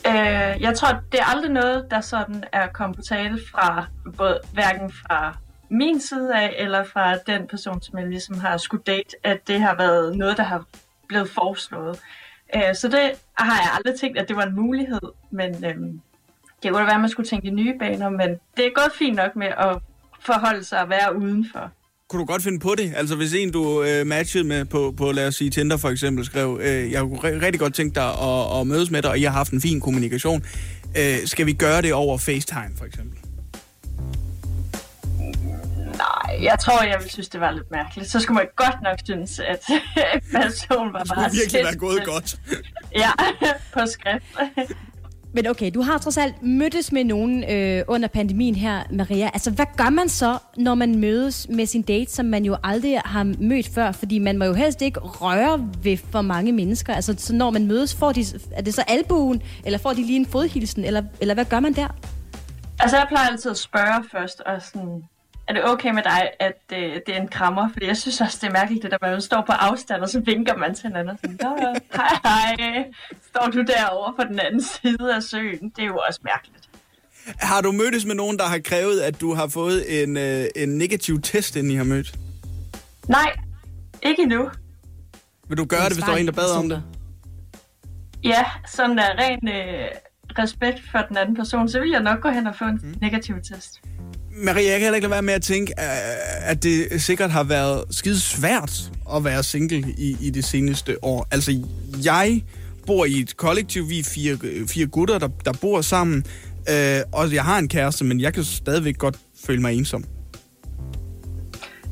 [0.10, 3.86] Øh, jeg tror, det er aldrig noget, der sådan er kommet på tale fra
[4.18, 5.38] både hverken fra
[5.70, 9.62] min side af, eller fra den person, som jeg ligesom har skulle date, at det
[9.62, 10.64] har været noget, der har
[11.08, 12.00] blevet foreslået.
[12.56, 15.02] Øh, så det har jeg aldrig tænkt, at det var en mulighed,
[15.32, 15.76] men øh,
[16.64, 18.92] det kunne da være, at man skulle tænke i nye baner, men det er gået
[19.00, 19.78] fint nok med at
[20.20, 21.72] forholde sig og være udenfor.
[22.10, 22.94] Kunne du godt finde på det?
[22.96, 26.26] Altså hvis en, du øh, matchede med på, på, lad os sige, Tinder for eksempel,
[26.26, 29.20] skrev, øh, jeg kunne re- rigtig godt tænke dig at, at mødes med dig, og
[29.20, 30.46] I har haft en fin kommunikation.
[30.98, 33.18] Øh, skal vi gøre det over FaceTime for eksempel?
[35.98, 38.10] Nej, jeg tror, jeg ville synes, det var lidt mærkeligt.
[38.10, 39.60] Så skulle man godt nok synes, at
[40.42, 42.40] personen var Det meget skulle virkelig være gået godt.
[42.96, 43.12] Ja,
[43.74, 44.26] på skrift.
[45.34, 49.30] Men okay, du har trods alt mødtes med nogen øh, under pandemien her, Maria.
[49.34, 53.02] Altså, hvad gør man så, når man mødes med sin date, som man jo aldrig
[53.06, 53.92] har mødt før?
[53.92, 56.94] Fordi man må jo helst ikke røre ved for mange mennesker.
[56.94, 60.20] Altså, så når man mødes, får de, er det så albuen, eller får de lige
[60.20, 61.88] en fodhilsen, eller, eller hvad gør man der?
[62.80, 65.04] Altså, jeg plejer altid at spørge først, og sådan,
[65.50, 67.70] er det okay med dig, at øh, det er en krammer?
[67.74, 70.20] Fordi jeg synes også, det er mærkeligt, det der, man står på afstand, og så
[70.20, 71.10] vinker man til hinanden.
[71.10, 72.20] og Sådan, "Nå, hej,
[72.58, 72.86] hej,
[73.30, 75.70] står du derovre på den anden side af søen?
[75.76, 76.70] Det er jo også mærkeligt.
[77.40, 80.70] Har du mødtes med nogen, der har krævet, at du har fået en, øh, en
[80.78, 82.16] negativ test, inden I har mødt?
[83.08, 83.34] Nej,
[84.04, 84.50] ikke endnu.
[85.48, 86.84] Vil du gøre det, hvis der var en, der bad om det?
[88.24, 89.88] Ja, sådan er ren øh,
[90.40, 92.96] respekt for den anden person, så vil jeg nok gå hen og få en mm.
[93.02, 93.82] negativ test.
[94.42, 97.84] Maria, jeg kan heller ikke lade være med at tænke, at det sikkert har været
[97.92, 101.28] skide svært at være single i, i det seneste år.
[101.32, 101.52] Altså,
[102.04, 102.44] jeg
[102.88, 104.38] bor i et kollektiv, vi er fire,
[104.68, 106.26] fire gutter, der, der bor sammen,
[106.70, 110.04] øh, og jeg har en kæreste, men jeg kan stadigvæk godt føle mig ensom.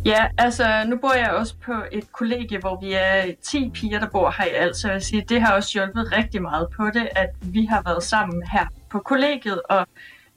[0.05, 4.07] Ja, altså nu bor jeg også på et kollegie, hvor vi er 10 piger, der
[4.07, 6.85] bor her i alt, så jeg vil sige, det har også hjulpet rigtig meget på
[6.93, 9.87] det, at vi har været sammen her på kollegiet og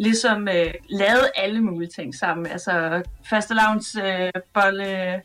[0.00, 2.46] ligesom øh, lavet alle mulige ting sammen.
[2.46, 5.22] Altså fastelavns øh, bolle,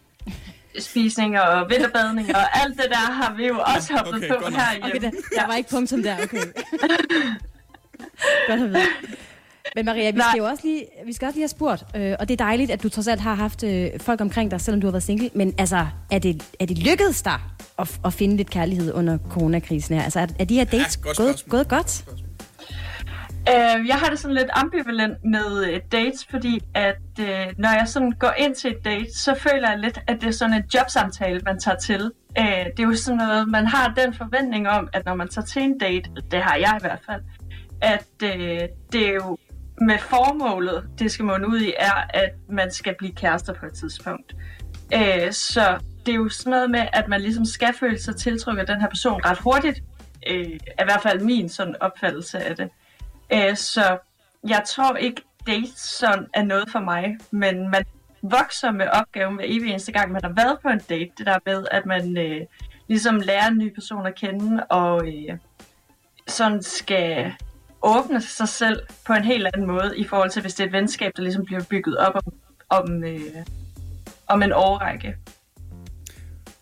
[0.79, 4.87] spisning og vinterbadning og alt det der har vi jo også hoppet Okay, på herhjemme.
[4.87, 6.37] Okay, der, der var ikke punktum der, okay.
[8.47, 8.81] Godt at vide.
[9.75, 12.27] Men Maria, vi skal jo også lige, vi skal også lige have spurgt, øh, og
[12.27, 14.87] det er dejligt, at du trods alt har haft øh, folk omkring dig, selvom du
[14.87, 15.29] har været single.
[15.33, 17.39] Men altså, er det, er det lykkedes dig
[17.79, 20.03] at, at finde lidt kærlighed under coronakrisen her?
[20.03, 22.05] Altså, er, er de her dates godt gået, gået godt?
[23.49, 27.87] Øh, jeg har det sådan lidt ambivalent med øh, dates, fordi at øh, når jeg
[27.87, 30.63] sådan går ind til et date, så føler jeg lidt, at det er sådan en
[30.73, 32.11] jobsamtale, man tager til.
[32.37, 35.45] Øh, det er jo sådan noget, man har den forventning om, at når man tager
[35.45, 37.21] til en date, det har jeg i hvert fald,
[37.81, 38.59] at øh,
[38.91, 39.37] det er jo
[39.81, 43.73] med formålet, det skal man ud i, er, at man skal blive kærester på et
[43.73, 44.35] tidspunkt.
[44.93, 48.61] Øh, så det er jo sådan noget med, at man ligesom skal føle sig tiltrykket
[48.61, 49.83] af den her person ret hurtigt.
[50.27, 52.63] Øh, er i hvert fald min sådan opfattelse af det.
[52.63, 52.84] Øh,
[53.55, 53.97] så
[54.47, 57.83] jeg tror ikke, dates sådan er noget for mig, men man
[58.21, 61.11] vokser med opgaven hver evig eneste gang, man har været på en date.
[61.17, 62.41] Det der med, at man øh,
[62.87, 65.37] ligesom lærer en ny person at kende, og øh,
[66.27, 67.33] sådan skal
[67.81, 70.73] åbne sig selv på en helt anden måde, i forhold til hvis det er et
[70.73, 72.33] venskab, der ligesom bliver bygget op om,
[72.69, 73.45] om, øh,
[74.27, 75.15] om en årrække.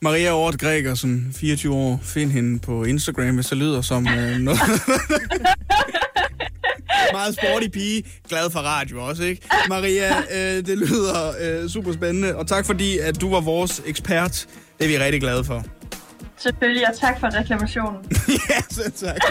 [0.02, 2.00] Maria Ort Gregersen, 24 år.
[2.04, 4.60] Find hende på Instagram, hvis det lyder som øh, noget.
[7.12, 8.04] Meget sporty pige.
[8.30, 9.42] Glad for radio også, ikke?
[9.70, 12.36] Maria, øh, det lyder øh, super spændende.
[12.36, 14.48] Og tak fordi, at du var vores ekspert.
[14.78, 15.64] Det er vi rigtig glade for.
[16.38, 17.98] Selvfølgelig, og tak for reklamationen.
[18.50, 19.22] ja, så tak.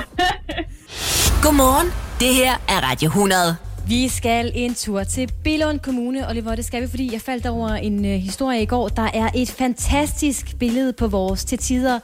[1.44, 1.92] Godmorgen.
[2.20, 3.56] Det her er Radio 100.
[3.86, 6.54] Vi skal en tur til Billund Kommune, Oliver.
[6.54, 8.88] Det skal vi, fordi jeg faldt over en øh, historie i går.
[8.88, 12.00] Der er et fantastisk billede på vores til tider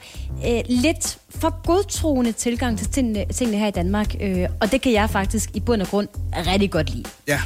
[0.49, 4.15] øh, lidt for godtroende tilgang til tingene, tingene her i Danmark.
[4.21, 6.09] Øh, og det kan jeg faktisk i bund og grund
[6.47, 7.05] rigtig godt lide.
[7.29, 7.41] Ja.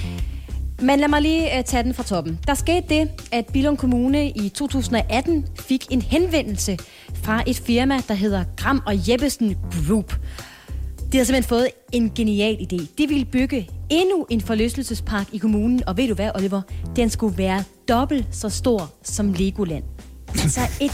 [0.80, 2.38] Men lad mig lige uh, tage den fra toppen.
[2.46, 6.78] Der skete det, at Billund Kommune i 2018 fik en henvendelse
[7.22, 9.56] fra et firma, der hedder Gram og Jeppesen
[9.88, 10.14] Group.
[11.12, 12.86] De har simpelthen fået en genial idé.
[12.98, 16.62] De ville bygge endnu en forlystelsespark i kommunen, og ved du hvad, Oliver?
[16.96, 19.84] Den skulle være dobbelt så stor som Legoland.
[20.28, 20.92] Altså et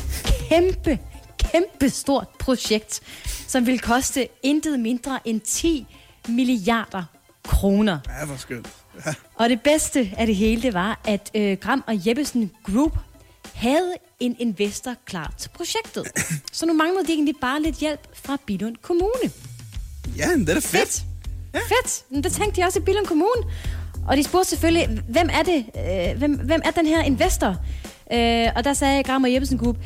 [0.48, 0.98] kæmpe,
[1.38, 3.00] kæmpe stort projekt,
[3.46, 5.86] som vil koste intet mindre end 10
[6.28, 7.04] milliarder
[7.44, 7.98] kroner.
[8.20, 8.68] Ja, hvor skønt.
[9.34, 12.98] Og det bedste af det hele, det var, at øh, Gram og Jeppesen Group
[13.54, 16.06] havde en investor klar til projektet.
[16.52, 19.30] Så nu manglede de egentlig bare lidt hjælp fra Billund Kommune.
[20.18, 21.02] Ja, det er da fedt.
[21.54, 21.58] Ja.
[21.58, 22.04] Fedt.
[22.10, 23.42] Men det tænkte de også i Billund Kommune.
[24.08, 25.64] Og de spurgte selvfølgelig, hvem er det?
[25.76, 27.56] Øh, hvem, hvem er den her investor?
[28.12, 29.76] Øh, og der sagde Gram og Jeppesen Group,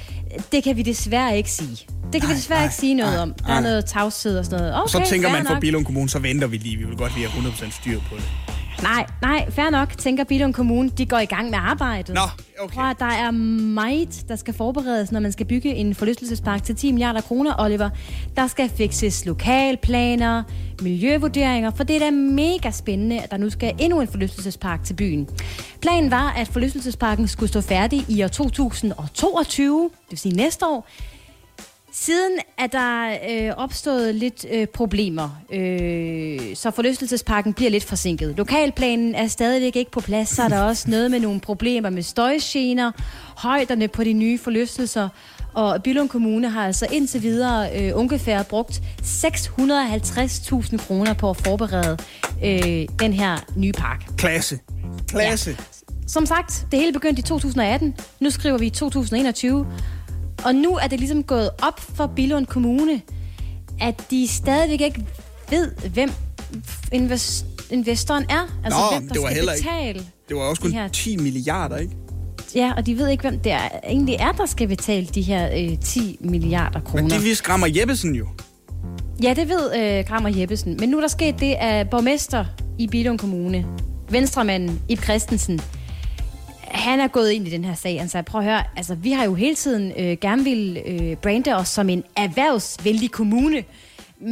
[0.53, 1.87] det kan vi desværre ikke sige.
[2.13, 3.35] Det kan nej, vi desværre nej, ikke sige noget nej, om.
[3.35, 3.57] Der nej.
[3.57, 4.75] er noget tavshed og sådan noget.
[4.77, 5.61] Okay, så tænker man for nok.
[5.61, 6.77] Bilund Kommune, så venter vi lige.
[6.77, 8.25] Vi vil godt lige have 100% styr på det.
[8.83, 10.91] Nej, nej, fair nok, tænker Billund Kommune.
[10.91, 12.15] De går i gang med arbejdet.
[12.15, 12.21] Nå,
[12.61, 12.75] okay.
[12.75, 16.93] Prøv, der er meget, der skal forberedes, når man skal bygge en forlystelsespark til 10
[16.93, 17.91] milliarder kroner, Oliver.
[18.37, 20.43] Der skal fikses lokalplaner,
[20.83, 24.95] miljøvurderinger, for det er da mega spændende, at der nu skal endnu en forlystelsespark til
[24.95, 25.29] byen.
[25.81, 30.89] Planen var, at forlystelsesparken skulle stå færdig i år 2022, det vil sige næste år.
[31.95, 38.35] Siden er der øh, opstået lidt øh, problemer, øh, så forlystelsesparken bliver lidt forsinket.
[38.37, 42.03] Lokalplanen er stadigvæk ikke på plads, så er der også noget med nogle problemer med
[42.03, 42.93] støjgener,
[43.37, 45.09] højderne på de nye forlystelser,
[45.55, 51.97] og Billund Kommune har altså indtil videre øh, ungefær brugt 650.000 kroner på at forberede
[52.45, 54.05] øh, den her nye park.
[54.19, 54.59] Klasse.
[55.09, 55.51] Klasse.
[55.51, 55.57] Ja.
[56.07, 57.95] Som sagt, det hele begyndte i 2018.
[58.21, 59.67] Nu skriver vi 2021.
[60.45, 63.01] Og nu er det ligesom gået op for Billund Kommune,
[63.81, 65.05] at de stadigvæk ikke
[65.51, 66.11] ved, hvem
[66.95, 68.59] invest- investoren er.
[68.65, 70.07] Altså, Nå, hvem der det var skal heller ikke- betale.
[70.29, 71.93] Det var også kun her- 10 milliarder, ikke?
[72.55, 75.51] Ja, og de ved ikke, hvem det er, egentlig er, der skal betale de her
[75.73, 77.03] øh, 10 milliarder kroner.
[77.03, 78.27] Men det vidste Grammer Jeppesen jo.
[79.23, 80.77] Ja, det ved øh, Krammer Jeppesen.
[80.81, 82.45] Men nu er der sket det, at borgmester
[82.79, 83.67] i Billund Kommune,
[84.11, 85.61] venstremanden Ib Christensen,
[86.83, 87.99] han er gået ind i den her sag.
[87.99, 91.17] Han sagde, prøv at høre, altså, vi har jo hele tiden øh, gerne vil øh,
[91.17, 93.65] brande os som en erhvervsvældig kommune.
[94.21, 94.27] Mm,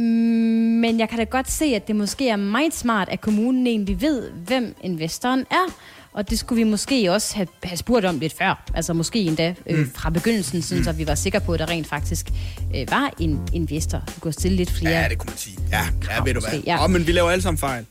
[0.81, 4.01] Men jeg kan da godt se, at det måske er meget smart, at kommunen egentlig
[4.01, 5.73] ved, hvem investoren er.
[6.13, 8.63] Og det skulle vi måske også have, have spurgt om lidt før.
[8.73, 9.91] Altså måske endda øh, Mm.
[9.95, 12.29] fra begyndelsen, sådan, så vi var sikre på, at der rent faktisk
[12.75, 14.03] øh, var en investor.
[14.07, 15.57] Vi kunne stille lidt flere Ja, det kunne man sige.
[15.71, 15.79] Ja,
[16.15, 16.51] ja ved du hvad.
[16.53, 16.63] måske.
[16.67, 16.83] Ja.
[16.83, 17.85] Oh, men vi laver alle sammen fejl.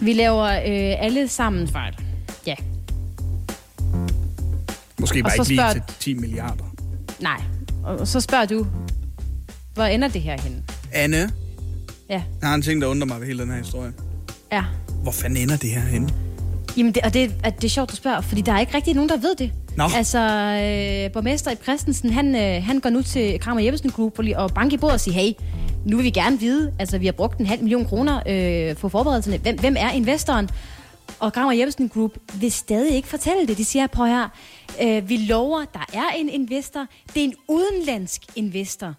[0.00, 1.94] Vi laver øh, alle sammen fejl.
[2.46, 2.54] Ja,
[5.02, 6.64] Måske Og bare ikke lige spørger- til 10 milliarder.
[7.20, 7.40] nej.
[7.84, 8.66] Og så spørger du,
[9.74, 10.62] hvor ender det her henne?
[10.92, 11.30] Anne,
[12.10, 13.92] Ja, jeg har en ting, der undrer mig ved hele den her historie.
[14.52, 14.64] ja.
[15.02, 16.08] Hvor fanden ender det her henne?
[16.76, 18.94] Jamen, det, og det, at det er sjovt, du spørger, fordi der er ikke rigtig
[18.94, 19.52] nogen, der ved det.
[19.76, 19.84] Nå.
[19.96, 24.22] Altså, øh, borgmester Ib Christensen, han, øh, han går nu til Kramer Jeppesen Group for
[24.22, 25.32] lige at banke i bordet og sige, hey,
[25.86, 28.22] nu vil vi gerne vide, altså vi har brugt en halv million kroner
[28.70, 29.38] øh, på forberedelserne.
[29.38, 30.48] Hvem, hvem er investoren?
[31.22, 33.58] Og Kramer Jeppesen Group vil stadig ikke fortælle det.
[33.58, 34.28] De siger, prøv her,
[34.82, 36.86] øh, vi lover, der er en investor.
[37.14, 38.94] Det er en udenlandsk investor.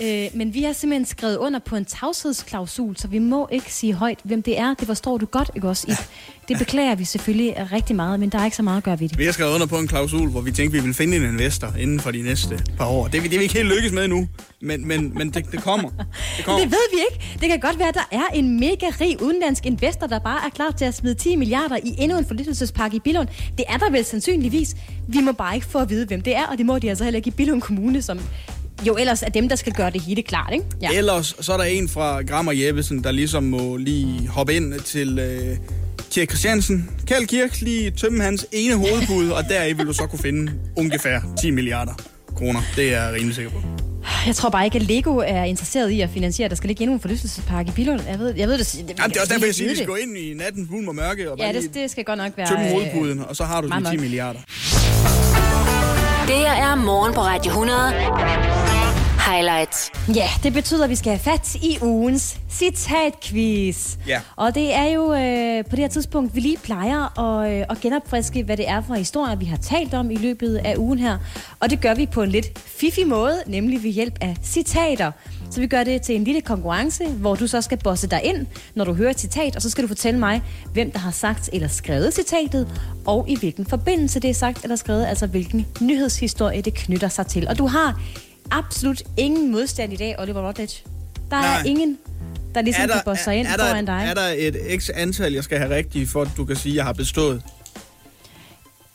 [0.00, 3.92] Øh, men vi har simpelthen skrevet under på en tavshedsklausul, så vi må ikke sige
[3.92, 4.74] højt, hvem det er.
[4.74, 5.86] Det forstår du godt, ikke også?
[5.88, 5.96] Ib?
[6.48, 9.08] Det beklager vi selvfølgelig rigtig meget, men der er ikke så meget at gøre ved
[9.08, 9.18] det.
[9.18, 11.74] Vi har skrevet under på en klausul, hvor vi tænkte, vi ville finde en investor
[11.78, 13.04] inden for de næste par år.
[13.04, 14.28] Det det er vi ikke helt lykkes med endnu,
[14.60, 15.90] men, men, men det, det kommer.
[16.36, 16.60] Det kommer.
[16.64, 17.38] Det ved vi ikke.
[17.40, 20.50] Det kan godt være, at der er en mega rig udenlandsk investor, der bare er
[20.50, 23.28] klar til at smide 10 milliarder i endnu en forlystelsespark i Billund.
[23.58, 24.76] Det er der vel sandsynligvis.
[25.08, 27.04] Vi må bare ikke få at vide, hvem det er, og det må de altså
[27.04, 28.20] heller ikke i Billund Kommune, som
[28.86, 30.64] jo ellers er dem, der skal gøre det hele klart, ikke?
[30.82, 30.90] Ja.
[30.92, 35.18] Ellers så er der en fra Grammer Jeppesen, der ligesom må lige hoppe ind til
[35.18, 35.56] øh,
[36.10, 36.90] Kirk Christiansen.
[37.06, 41.20] Kald Kirk, lige tømme hans ene hovedpude, og deri vil du så kunne finde ungefær
[41.40, 41.92] 10 milliarder
[42.36, 42.60] kroner.
[42.76, 43.58] Det er jeg rimelig sikker på.
[44.26, 46.94] Jeg tror bare ikke, at Lego er interesseret i at finansiere, der skal ligge endnu
[46.94, 48.00] en forlystelsespark i Billund.
[48.08, 48.72] Jeg ved, jeg ved det.
[48.72, 50.68] det Jamen, det er også derfor, jeg siger, at vi skal gå ind i natten
[50.70, 52.48] fuld med mørke og Ja, det, det skal godt nok være...
[52.48, 54.00] tømme øh, hovedpuden, og så har du de 10 nok.
[54.00, 54.40] milliarder.
[56.26, 57.78] Det her er morgen på Radio 100.
[59.30, 59.90] Highlights.
[60.16, 63.96] Ja, det betyder, at vi skal have fat i ugens citatquiz.
[64.06, 64.20] Ja.
[64.36, 67.80] Og det er jo øh, på det her tidspunkt, vi lige plejer at, øh, at
[67.80, 71.18] genopfriske, hvad det er for historier, vi har talt om i løbet af ugen her.
[71.60, 75.12] Og det gør vi på en lidt fiffig måde, nemlig ved hjælp af citater.
[75.52, 78.46] Så vi gør det til en lille konkurrence, hvor du så skal bosse dig ind,
[78.74, 80.42] når du hører et citat, og så skal du fortælle mig,
[80.72, 82.68] hvem der har sagt eller skrevet citatet,
[83.06, 87.26] og i hvilken forbindelse det er sagt eller skrevet, altså hvilken nyhedshistorie det knytter sig
[87.26, 87.48] til.
[87.48, 88.00] Og du har
[88.50, 90.82] absolut ingen modstand i dag, Oliver Routledge.
[91.30, 91.58] Der Nej.
[91.60, 91.98] er ingen,
[92.54, 94.04] der ligesom er kan der, bosse sig ind er, der, foran dig.
[94.08, 96.76] er der et x antal, jeg skal have rigtigt, for at du kan sige, at
[96.76, 97.42] jeg har bestået?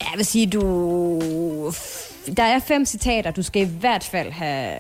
[0.02, 1.74] Jeg vil sige, du...
[2.38, 3.32] Der er fem citater.
[3.32, 4.74] Du skal i hvert fald have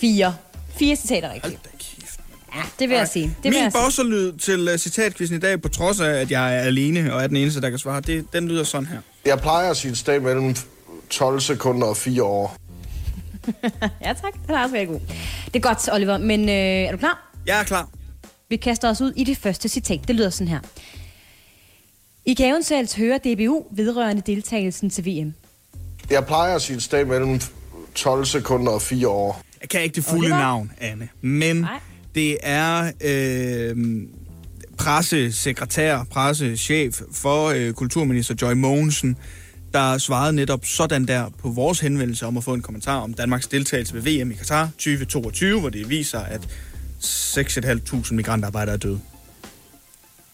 [0.00, 0.34] fire.
[0.78, 1.58] Fire citater rigtigt.
[2.56, 3.24] Ja, det vil jeg sige.
[3.24, 3.82] Det vil Min jeg sige.
[3.84, 7.26] bosserlyd til uh, citatkvisten i dag, på trods af, at jeg er alene og er
[7.26, 8.98] den eneste, der kan svare, det, den lyder sådan her.
[9.24, 10.56] Jeg plejer at sige et sted mellem
[11.10, 12.56] 12 sekunder og 4 år.
[14.04, 14.34] ja, tak.
[14.46, 15.00] Den er også rigtig god.
[15.46, 16.18] Det er godt, Oliver.
[16.18, 17.30] Men øh, er du klar?
[17.46, 17.88] Jeg er klar.
[18.48, 20.00] Vi kaster os ud i det første citat.
[20.08, 20.60] Det lyder sådan her.
[22.26, 25.34] I kan eventuelt høre DBU vedrørende deltagelsen til VM.
[26.10, 27.40] Jeg plejer at sige et sted mellem
[27.94, 29.42] 12 sekunder og 4 år.
[29.60, 30.38] Jeg kan ikke det fulde Oliver?
[30.38, 31.80] navn, Anne, men Nej.
[32.14, 33.76] det er øh,
[34.78, 39.16] pressesekretær, pressechef for øh, kulturminister Joy Mogensen,
[39.74, 43.46] der svarede netop sådan der på vores henvendelse om at få en kommentar om Danmarks
[43.46, 46.48] deltagelse ved VM i Katar 2022, hvor det viser, at
[47.02, 49.00] 6.500 migrantarbejdere er døde.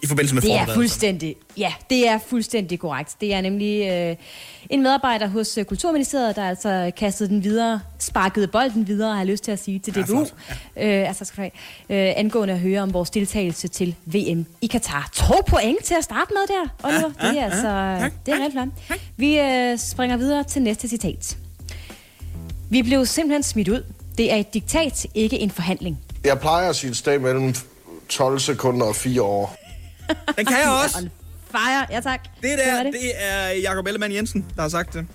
[0.02, 3.16] I forbindelse med Det er fuldstændig, ja, det er fuldstændig korrekt.
[3.20, 4.16] Det er nemlig øh,
[4.70, 9.26] en medarbejder hos øh, Kulturministeriet, der altså kastede den videre, sparkede bolden videre, har jeg
[9.26, 10.34] lyst til at sige, til Ja, DBU, flot.
[10.76, 15.10] øh, altså, skal øh, angående at høre om vores deltagelse til VM i Katar.
[15.12, 17.12] To point til at starte med der, Oliver.
[17.22, 18.08] Ja, det er ja, altså, ja.
[18.26, 18.98] det er rigtig flot.
[19.16, 21.36] Vi øh, springer videre til næste citat.
[22.70, 23.84] Vi blev simpelthen smidt ud.
[24.18, 25.98] Det er et diktat, ikke en forhandling.
[26.24, 27.54] Jeg plejer at sige et sted mellem
[28.08, 29.56] 12 sekunder og 4 år.
[30.36, 31.08] Den kan jeg også.
[31.50, 32.20] Fire, ja tak.
[32.42, 32.92] Det der, er det?
[32.92, 35.06] det er Jakob Ellemann Jensen, der har sagt det.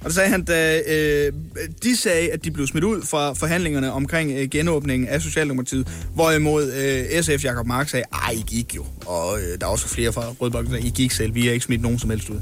[0.00, 1.32] Og det sagde han, da øh,
[1.82, 6.72] de sagde, at de blev smidt ud fra forhandlingerne omkring øh, genåbningen af Socialdemokratiet, hvorimod
[6.72, 8.86] øh, SF Jakob Mark sagde, ej, I gik jo.
[9.06, 11.64] Og øh, der er også flere fra Rødbakken, der I gik selv, vi har ikke
[11.64, 12.40] smidt nogen som helst ud.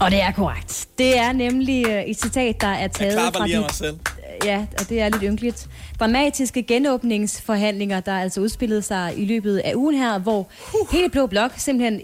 [0.00, 0.88] Og det er korrekt.
[0.98, 3.74] Det er nemlig øh, et citat, der er taget fra de...
[3.74, 3.98] selv.
[4.44, 5.68] Ja, og det er lidt ynkeligt.
[6.00, 10.38] Dramatiske genåbningsforhandlinger, der altså udspillede sig i løbet af ugen her, hvor
[10.80, 10.92] uh.
[10.92, 12.00] hele Blå Blok simpelthen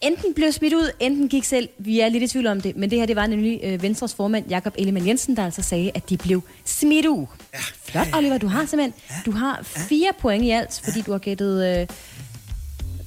[0.00, 1.68] enten blev smidt ud, enten gik selv.
[1.78, 4.14] Vi er lidt i tvivl om det, men det her det var nemlig øh, Venstres
[4.14, 7.26] formand, Jakob Ellemann Jensen, der altså sagde, at de blev smidt ud.
[7.54, 7.58] Ja.
[7.84, 8.38] Flot, Oliver.
[8.38, 8.92] Du har simpelthen
[9.26, 11.86] du har fire point i alt, fordi du har gættet øh,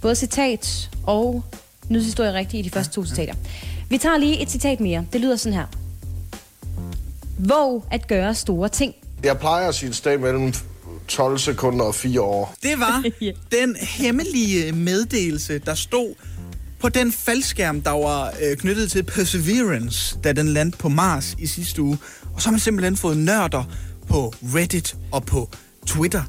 [0.01, 1.43] både citat og
[1.89, 3.33] nyhedshistorie rigtigt i de første to citater.
[3.89, 5.05] Vi tager lige et citat mere.
[5.13, 5.65] Det lyder sådan her.
[7.37, 8.93] Våg at gøre store ting.
[9.23, 10.53] Jeg plejer at sige et sted mellem
[11.07, 12.55] 12 sekunder og 4 år.
[12.63, 13.03] Det var
[13.61, 16.13] den hemmelige meddelelse, der stod
[16.79, 21.47] på den faldskærm, der var øh, knyttet til Perseverance, da den landede på Mars i
[21.47, 21.97] sidste uge.
[22.33, 23.63] Og så har man simpelthen fået nørder
[24.07, 25.49] på Reddit og på
[25.85, 26.23] Twitter,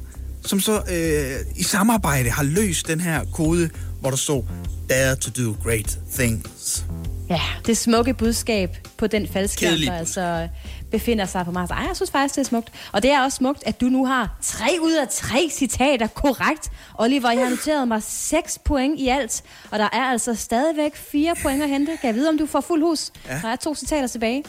[0.45, 4.43] som så øh, i samarbejde har løst den her kode, hvor der stod
[4.89, 6.85] Dare to do great things.
[7.31, 10.47] Ja, det smukke budskab på den faldskærm, Kedeligt der altså
[10.91, 11.69] befinder sig på Mars.
[11.69, 12.69] Ej, jeg synes faktisk, det er smukt.
[12.91, 16.71] Og det er også smukt, at du nu har tre ud af tre citater korrekt.
[16.97, 21.35] Oliver, jeg har noteret mig 6 point i alt, og der er altså stadigvæk fire
[21.41, 21.91] point at hente.
[22.01, 23.11] Kan jeg vide, om du får fuld hus?
[23.27, 23.39] Ja.
[23.41, 24.43] Der er to citater tilbage.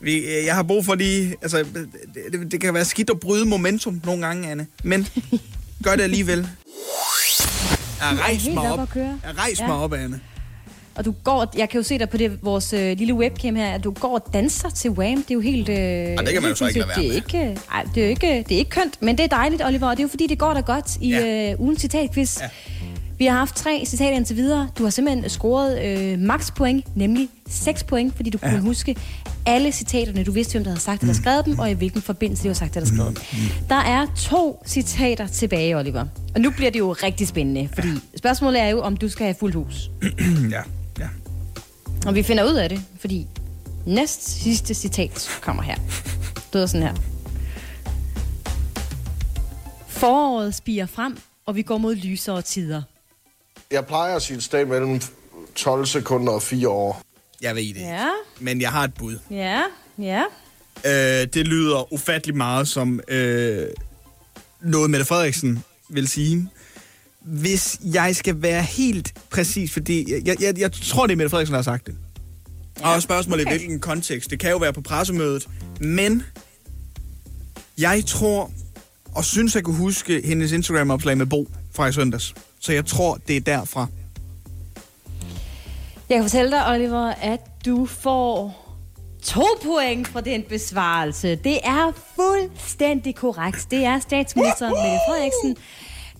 [0.00, 1.34] Vi, øh, jeg har brug for lige...
[1.42, 1.88] Altså, det,
[2.32, 4.66] det, det kan være skidt at bryde momentum nogle gange, Anne.
[4.84, 5.08] Men
[5.84, 6.38] gør det alligevel.
[8.00, 8.96] Jeg rejs mig op.
[8.96, 9.66] Jeg rejs Ja.
[9.66, 10.20] mig op, Anne.
[11.00, 13.66] Og du går, jeg kan jo se dig på det, vores øh, lille webcam her,
[13.66, 15.16] at du går og danser til Wham.
[15.16, 15.68] Det er jo helt...
[15.68, 18.04] Øh, det kan man jo så ikke lade være det er ikke, ej, det er
[18.04, 19.86] jo ikke, det er ikke kønt, men det er dejligt, Oliver.
[19.86, 21.52] Og det er jo fordi, det går da godt i ja.
[21.52, 22.40] øh, ugens citatquiz.
[22.40, 22.48] Ja.
[23.20, 24.68] Vi har haft tre citater indtil videre.
[24.78, 28.50] Du har simpelthen scoret øh, max point, nemlig 6 point, fordi du ja.
[28.50, 28.96] kunne huske
[29.46, 30.24] alle citaterne.
[30.24, 32.54] Du vidste, hvem der havde sagt eller skrevet dem, og i hvilken forbindelse de var
[32.54, 33.18] sagt eller skrevet.
[33.68, 36.04] Der er to citater tilbage, Oliver.
[36.34, 39.36] Og nu bliver det jo rigtig spændende, fordi spørgsmålet er jo, om du skal have
[39.40, 39.90] fuldt hus.
[40.50, 40.60] ja.
[42.06, 43.26] Og vi finder ud af det, fordi
[43.86, 45.74] næst sidste citat kommer her.
[46.34, 46.94] Det lyder sådan her.
[49.88, 52.82] Foråret spiger frem, og vi går mod lysere tider.
[53.70, 55.00] Jeg plejer at sige et sted mellem
[55.54, 57.02] 12 sekunder og 4 år.
[57.40, 57.80] Jeg ved det.
[57.80, 58.08] Ja,
[58.40, 59.18] Men jeg har et bud.
[59.30, 59.62] ja,
[59.98, 60.22] ja.
[60.86, 63.66] Øh, det lyder ufattelig meget som øh,
[64.60, 66.48] noget, Mette Frederiksen vil sige.
[67.20, 71.52] Hvis jeg skal være helt præcis, fordi jeg, jeg, jeg tror, det er Mette Frederiksen,
[71.52, 71.96] der har sagt det.
[72.80, 73.54] Ja, og spørgsmålet okay.
[73.54, 74.30] i hvilken kontekst.
[74.30, 75.48] Det kan jo være på pressemødet,
[75.80, 76.22] men
[77.78, 78.50] jeg tror,
[79.14, 82.34] og synes jeg kunne huske hendes Instagram-opslag med Bo fra i søndags.
[82.60, 83.86] Så jeg tror, det er derfra.
[86.08, 88.60] Jeg kan fortælle dig, Oliver, at du får
[89.22, 91.34] to point for den besvarelse.
[91.34, 93.66] Det er fuldstændig korrekt.
[93.70, 95.56] Det er statsminister Mette Frederiksen,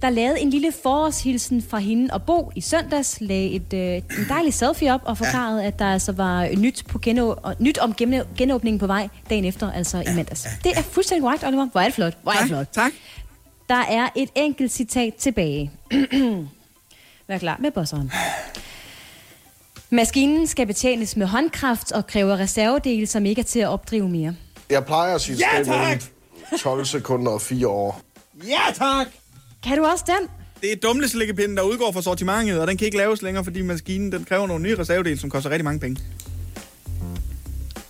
[0.02, 3.80] der lavede en lille forårshilsen fra hende og Bo i søndags, lagde et, øh,
[4.18, 7.78] en dejlig selfie op og forklarede, at der altså var nyt, på genå- og nyt
[7.78, 10.46] om genå- genåbningen på vej dagen efter, altså i mandags.
[10.64, 11.66] Det er fuldstændig korrekt, Oliver.
[11.72, 12.16] Hvor er det flot.
[12.22, 12.66] Hvor er det flot.
[12.72, 12.92] Tak.
[13.68, 15.70] Der er et enkelt citat tilbage.
[17.28, 18.12] Vær klar med bosseren.
[19.90, 24.34] Maskinen skal betjenes med håndkraft og kræver reservedele, som ikke er til at opdrive mere.
[24.70, 25.78] Jeg plejer at sige et Ja, sted tak!
[25.84, 26.00] mellem
[26.62, 28.00] 12 sekunder og 4 år.
[28.46, 29.06] Ja, tak!
[29.62, 30.28] Kan du også den?
[30.62, 34.12] Det er dumleslikkepinden, der udgår fra sortimentet, og den kan ikke laves længere, fordi maskinen
[34.12, 36.00] den kræver nogle nye reservedele, som koster rigtig mange penge.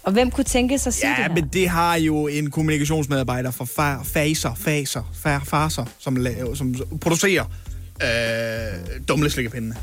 [0.03, 1.35] Og hvem kunne tænke sig at sige det Ja, her?
[1.35, 6.75] men det har jo en kommunikationsmedarbejder fra fa- Faser, Faser, fa- Farser, som, laver, som
[7.01, 7.45] producerer
[8.03, 9.77] øh, dumleslikkepindene.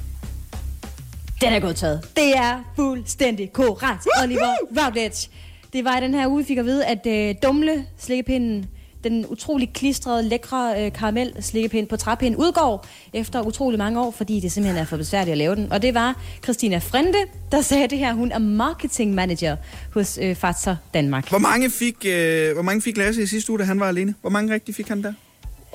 [1.41, 2.01] Den er godt taget.
[2.15, 5.29] Det er fuldstændig korrekt, Oliver Routledge.
[5.73, 8.65] Det var i den her uge, vi fik at vide, at øh, dumle slikkepinden,
[9.03, 14.39] den utrolig klistrede, lækre øh, karamel slikkepind på træpind, udgår efter utrolig mange år, fordi
[14.39, 15.71] det simpelthen er for besværligt at lave den.
[15.71, 17.19] Og det var Christina Frente,
[17.51, 18.13] der sagde det her.
[18.13, 19.55] Hun er marketing manager
[19.93, 21.29] hos øh, Fatser Danmark.
[21.29, 24.15] Hvor mange fik, øh, hvor mange fik Lasse i sidste uge, da han var alene?
[24.21, 25.13] Hvor mange rigtig fik han der?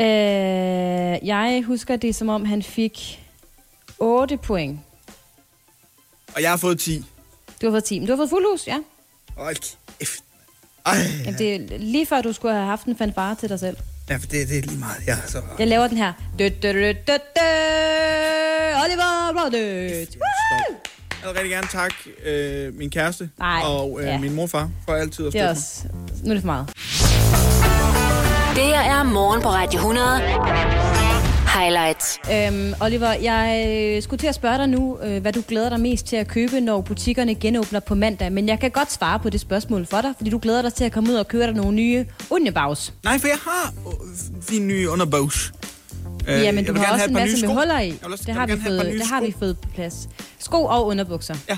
[0.01, 3.23] Øh, jeg husker det, som om han fik
[3.99, 4.81] 8 point.
[6.35, 7.05] Og jeg har fået 10.
[7.63, 8.79] Du har fået 10, men du har fået fuld hus, ja.
[9.37, 9.57] Hold
[9.99, 10.25] kæft.
[10.87, 13.77] Ej, Jamen, det er lige før, du skulle have haft en fanfare til dig selv.
[14.11, 14.97] ja, for det, det er lige meget.
[15.07, 15.39] Ja, så...
[15.59, 16.13] Jeg laver den her.
[16.39, 17.49] Dø, dø, dø, dø, dø.
[18.85, 20.09] Oliver Rodet.
[21.23, 24.19] Jeg vil rigtig gerne takke øh, min kæreste Ej, og øh, ja.
[24.19, 25.51] min morfar for altid at Det støtte er mig.
[25.51, 26.25] også...
[26.25, 26.67] Nu er det for meget.
[28.57, 31.32] Det her er morgen på Radio 100.
[31.55, 32.19] Highlights.
[32.33, 35.81] Øhm, Oliver, jeg øh, skulle til at spørge dig nu, øh, hvad du glæder dig
[35.81, 38.33] mest til at købe, når butikkerne genåbner på mandag.
[38.33, 40.85] Men jeg kan godt svare på det spørgsmål for dig, fordi du glæder dig til
[40.85, 42.93] at komme ud og købe dig nogle nye unjebags.
[43.05, 45.53] Nej, for jeg har øh, fin nye underbogs.
[46.29, 47.55] Øh, ja, men du har også en masse med sko.
[47.59, 47.95] huller i.
[48.03, 50.09] Også- Det har, vi fået, det har vi fået på plads.
[50.39, 51.35] Sko og underbukser.
[51.49, 51.57] Ja.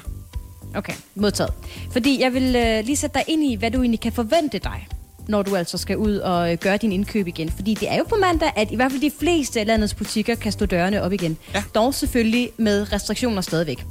[0.76, 1.52] Okay, modtaget.
[1.92, 4.88] Fordi jeg vil øh, lige sætte dig ind i, hvad du egentlig kan forvente dig,
[5.28, 7.48] når du altså skal ud og øh, gøre din indkøb igen.
[7.50, 10.34] Fordi det er jo på mandag, at i hvert fald de fleste af landets butikker
[10.34, 11.36] kan stå dørene op igen.
[11.54, 11.62] Ja.
[11.74, 13.84] Dog selvfølgelig med restriktioner stadigvæk.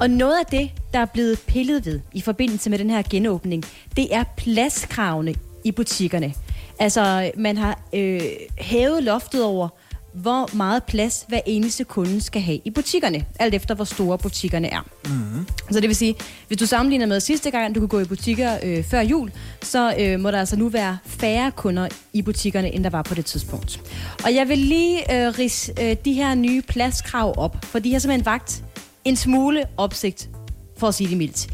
[0.00, 3.64] Og noget af det, der er blevet pillet ved i forbindelse med den her genåbning,
[3.96, 6.34] det er pladskravene i butikkerne.
[6.78, 8.20] Altså, man har øh,
[8.58, 9.68] hævet loftet over,
[10.12, 14.68] hvor meget plads hver eneste kunde skal have i butikkerne, alt efter hvor store butikkerne
[14.68, 14.86] er.
[15.06, 15.46] Mm-hmm.
[15.70, 16.14] Så det vil sige,
[16.48, 19.32] hvis du sammenligner med sidste gang, du kunne gå i butikker øh, før jul,
[19.62, 23.14] så øh, må der altså nu være færre kunder i butikkerne, end der var på
[23.14, 23.80] det tidspunkt.
[24.24, 27.98] Og jeg vil lige øh, rise øh, de her nye pladskrav op, for de har
[27.98, 28.64] simpelthen vagt
[29.04, 30.30] en smule opsigt,
[30.78, 31.48] for at sige det mildt.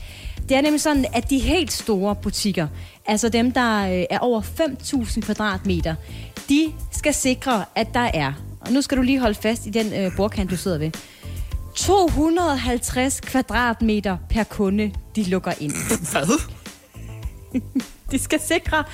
[0.48, 2.68] Det er nemlig sådan, at de helt store butikker,
[3.06, 5.94] altså dem, der øh, er over 5.000 kvadratmeter,
[6.48, 8.32] de skal sikre, at der er,
[8.68, 10.90] og nu skal du lige holde fast i den øh, bordkant, du sidder ved,
[11.76, 15.72] 250 kvadratmeter per kunde, de lukker ind.
[16.12, 16.40] Hvad?
[18.10, 18.84] De skal sikre,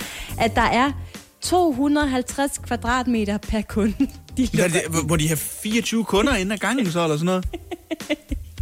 [0.41, 0.93] at der er
[1.41, 3.95] 250 kvadratmeter per kunde,
[4.37, 7.27] de Hvad lukker det, hvor de har 24 kunder inden ad gangen så, eller sådan
[7.27, 7.47] noget?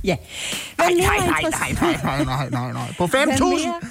[0.04, 0.16] Ja.
[0.78, 2.94] Nej, Hvad nej, nej, nej, nej, nej, nej, nej, nej.
[2.98, 3.86] På Hvad 5.000?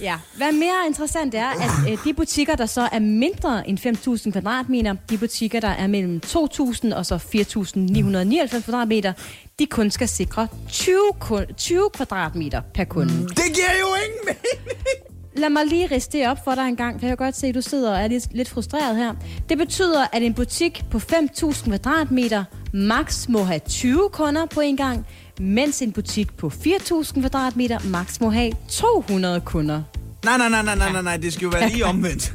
[0.00, 3.78] Ja, hvad mere interessant er, at øh, de butikker, der så er mindre end
[4.26, 9.12] 5.000 kvadratmeter, de butikker, der er mellem 2.000 og så 4.999 kvadratmeter,
[9.58, 13.12] de kun skal sikre 20, kun- 20 kvadratmeter per kunde.
[13.12, 15.10] Det giver jo ingen mening.
[15.36, 17.46] Lad mig lige riste det op for dig en gang, for jeg kan godt se,
[17.46, 19.14] at du sidder og er lidt, lidt frustreret her.
[19.48, 24.76] Det betyder, at en butik på 5.000 kvadratmeter max må have 20 kunder på en
[24.76, 25.06] gang,
[25.40, 29.82] mens en butik på 4.000 kvadratmeter max må have 200 kunder.
[30.24, 32.34] Nej, nej, nej, nej, nej, nej, nej, det skal jo være lige omvendt.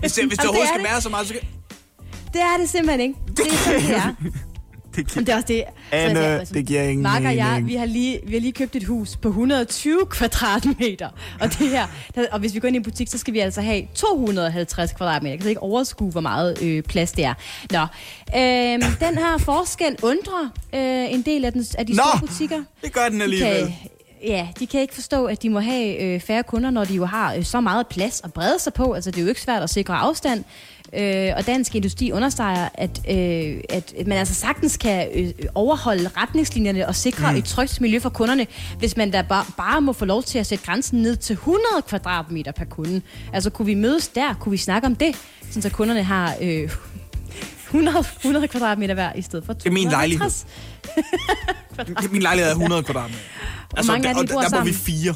[0.00, 0.90] Hvis det, hvis det overhovedet er skal det.
[0.90, 1.42] være så meget, så kan...
[2.32, 3.14] Det er det simpelthen ikke.
[3.36, 4.14] Det er sådan, det er.
[4.96, 5.64] Det, Men det er også det.
[5.92, 8.52] Anne, Så altså, det giver ingen Mark og jeg, vi har, lige, vi har lige
[8.52, 11.08] købt et hus på 120 kvadratmeter.
[11.40, 13.38] Og, det her, der, og hvis vi går ind i en butik, så skal vi
[13.38, 15.32] altså have 250 kvadratmeter.
[15.32, 17.34] Jeg kan ikke overskue, hvor meget øh, plads det er.
[17.70, 17.80] Nå,
[18.36, 22.62] øh, den her forskel undrer øh, en del af, den, af de Nå, store butikker.
[22.84, 23.56] det gør den De alligevel.
[23.56, 23.72] Kan,
[24.22, 27.04] ja, de kan ikke forstå, at de må have øh, færre kunder, når de jo
[27.04, 28.92] har øh, så meget plads at brede sig på.
[28.92, 30.44] Altså, det er jo ikke svært at sikre afstand.
[30.92, 36.88] Øh, og Dansk Industri understreger, at, øh, at man altså sagtens kan øh, overholde retningslinjerne
[36.88, 37.38] og sikre Mm.
[37.38, 38.46] et trygt miljø for kunderne,
[38.78, 41.62] hvis man da bare, bare må få lov til at sætte grænsen ned til 100
[41.88, 43.00] kvadratmeter per kunde.
[43.32, 44.34] Altså, kunne vi mødes der?
[44.40, 45.16] Kunne vi snakke om det?
[45.48, 46.70] Sådan så kunderne har øh,
[47.74, 49.64] 100, 100 kvadratmeter hver i stedet for 250.
[49.64, 50.30] Det er min lejlighed.
[52.12, 53.22] Min lejlighed er 100 kvadratmeter.
[53.76, 55.14] Altså, mange er der, og bor der bor vi fire.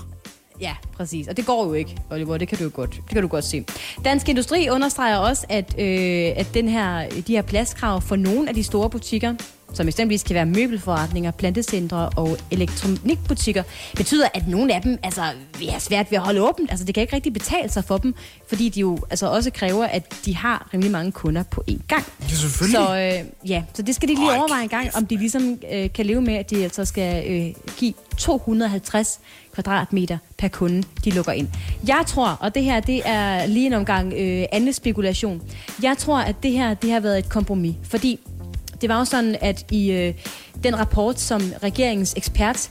[0.61, 1.29] Ja, præcis.
[1.29, 2.39] Og det går jo ikke, Oliver.
[2.39, 3.65] Det kan du jo godt, det kan du godt se.
[4.05, 8.55] Dansk Industri understreger også, at, øh, at den her, de her pladskrav for nogle af
[8.55, 9.35] de store butikker,
[9.73, 13.63] som eksempelvis kan være møbelforretninger, plantecentre og elektronikbutikker,
[13.97, 15.23] betyder, at nogle af dem altså,
[15.59, 16.71] vil have svært ved at holde åbent.
[16.71, 18.15] Altså, det kan ikke rigtig betale sig for dem,
[18.49, 22.05] fordi de jo altså, også kræver, at de har rimelig mange kunder på én gang.
[22.23, 22.79] Ja, selvfølgelig.
[22.79, 25.93] Så, øh, ja, så det skal de lige overveje en gang, om de ligesom øh,
[25.93, 29.21] kan leve med, at de altså skal øh, give 250
[29.53, 31.49] kvadratmeter per kunde, de lukker ind.
[31.87, 35.43] Jeg tror, og det her det er lige en omgang øh, anden spekulation,
[35.83, 38.21] jeg tror, at det her det har været et kompromis, fordi
[38.81, 40.15] det var jo sådan, at i øh,
[40.65, 42.71] den rapport, som regeringens ekspert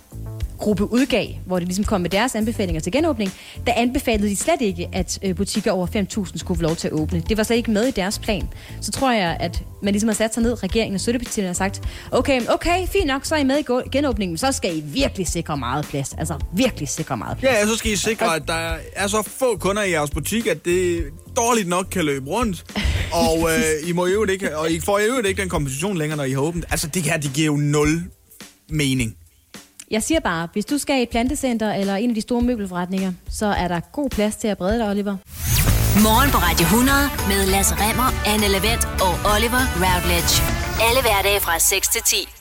[0.57, 3.31] gruppe udgav, hvor de ligesom kom med deres anbefalinger til genåbning,
[3.67, 6.93] der anbefalede de slet ikke, at øh, butikker over 5.000 skulle få lov til at
[6.93, 7.23] åbne.
[7.29, 8.49] Det var slet ikke med i deres plan.
[8.81, 11.81] Så tror jeg, at man ligesom har sat sig ned, regeringen og støttepartierne har sagt,
[12.11, 15.57] okay, okay, fint nok, så er I med i genåbningen, så skal I virkelig sikre
[15.57, 16.13] meget plads.
[16.17, 17.55] Altså virkelig sikre meget plads.
[17.55, 20.65] Ja, så skal I sikre, at der er så få kunder i jeres butik, at
[20.65, 21.03] det
[21.37, 22.65] dårligt nok kan løbe rundt.
[23.13, 26.23] Og øh, I må jo ikke, og I får jo ikke den kompensation længere, når
[26.23, 26.65] I har åbent.
[26.69, 28.03] Altså, det her, det giver jo nul
[28.69, 29.15] mening.
[29.91, 33.13] Jeg siger bare, hvis du skal i et plantecenter eller en af de store møbelforretninger,
[33.29, 35.17] så er der god plads til at brede dig, Oliver.
[36.03, 40.33] Morgen på Radio 100 med Lasse Remmer, Anne Lavendt og Oliver Routledge.
[40.87, 42.36] Alle hverdage fra 6 til 10.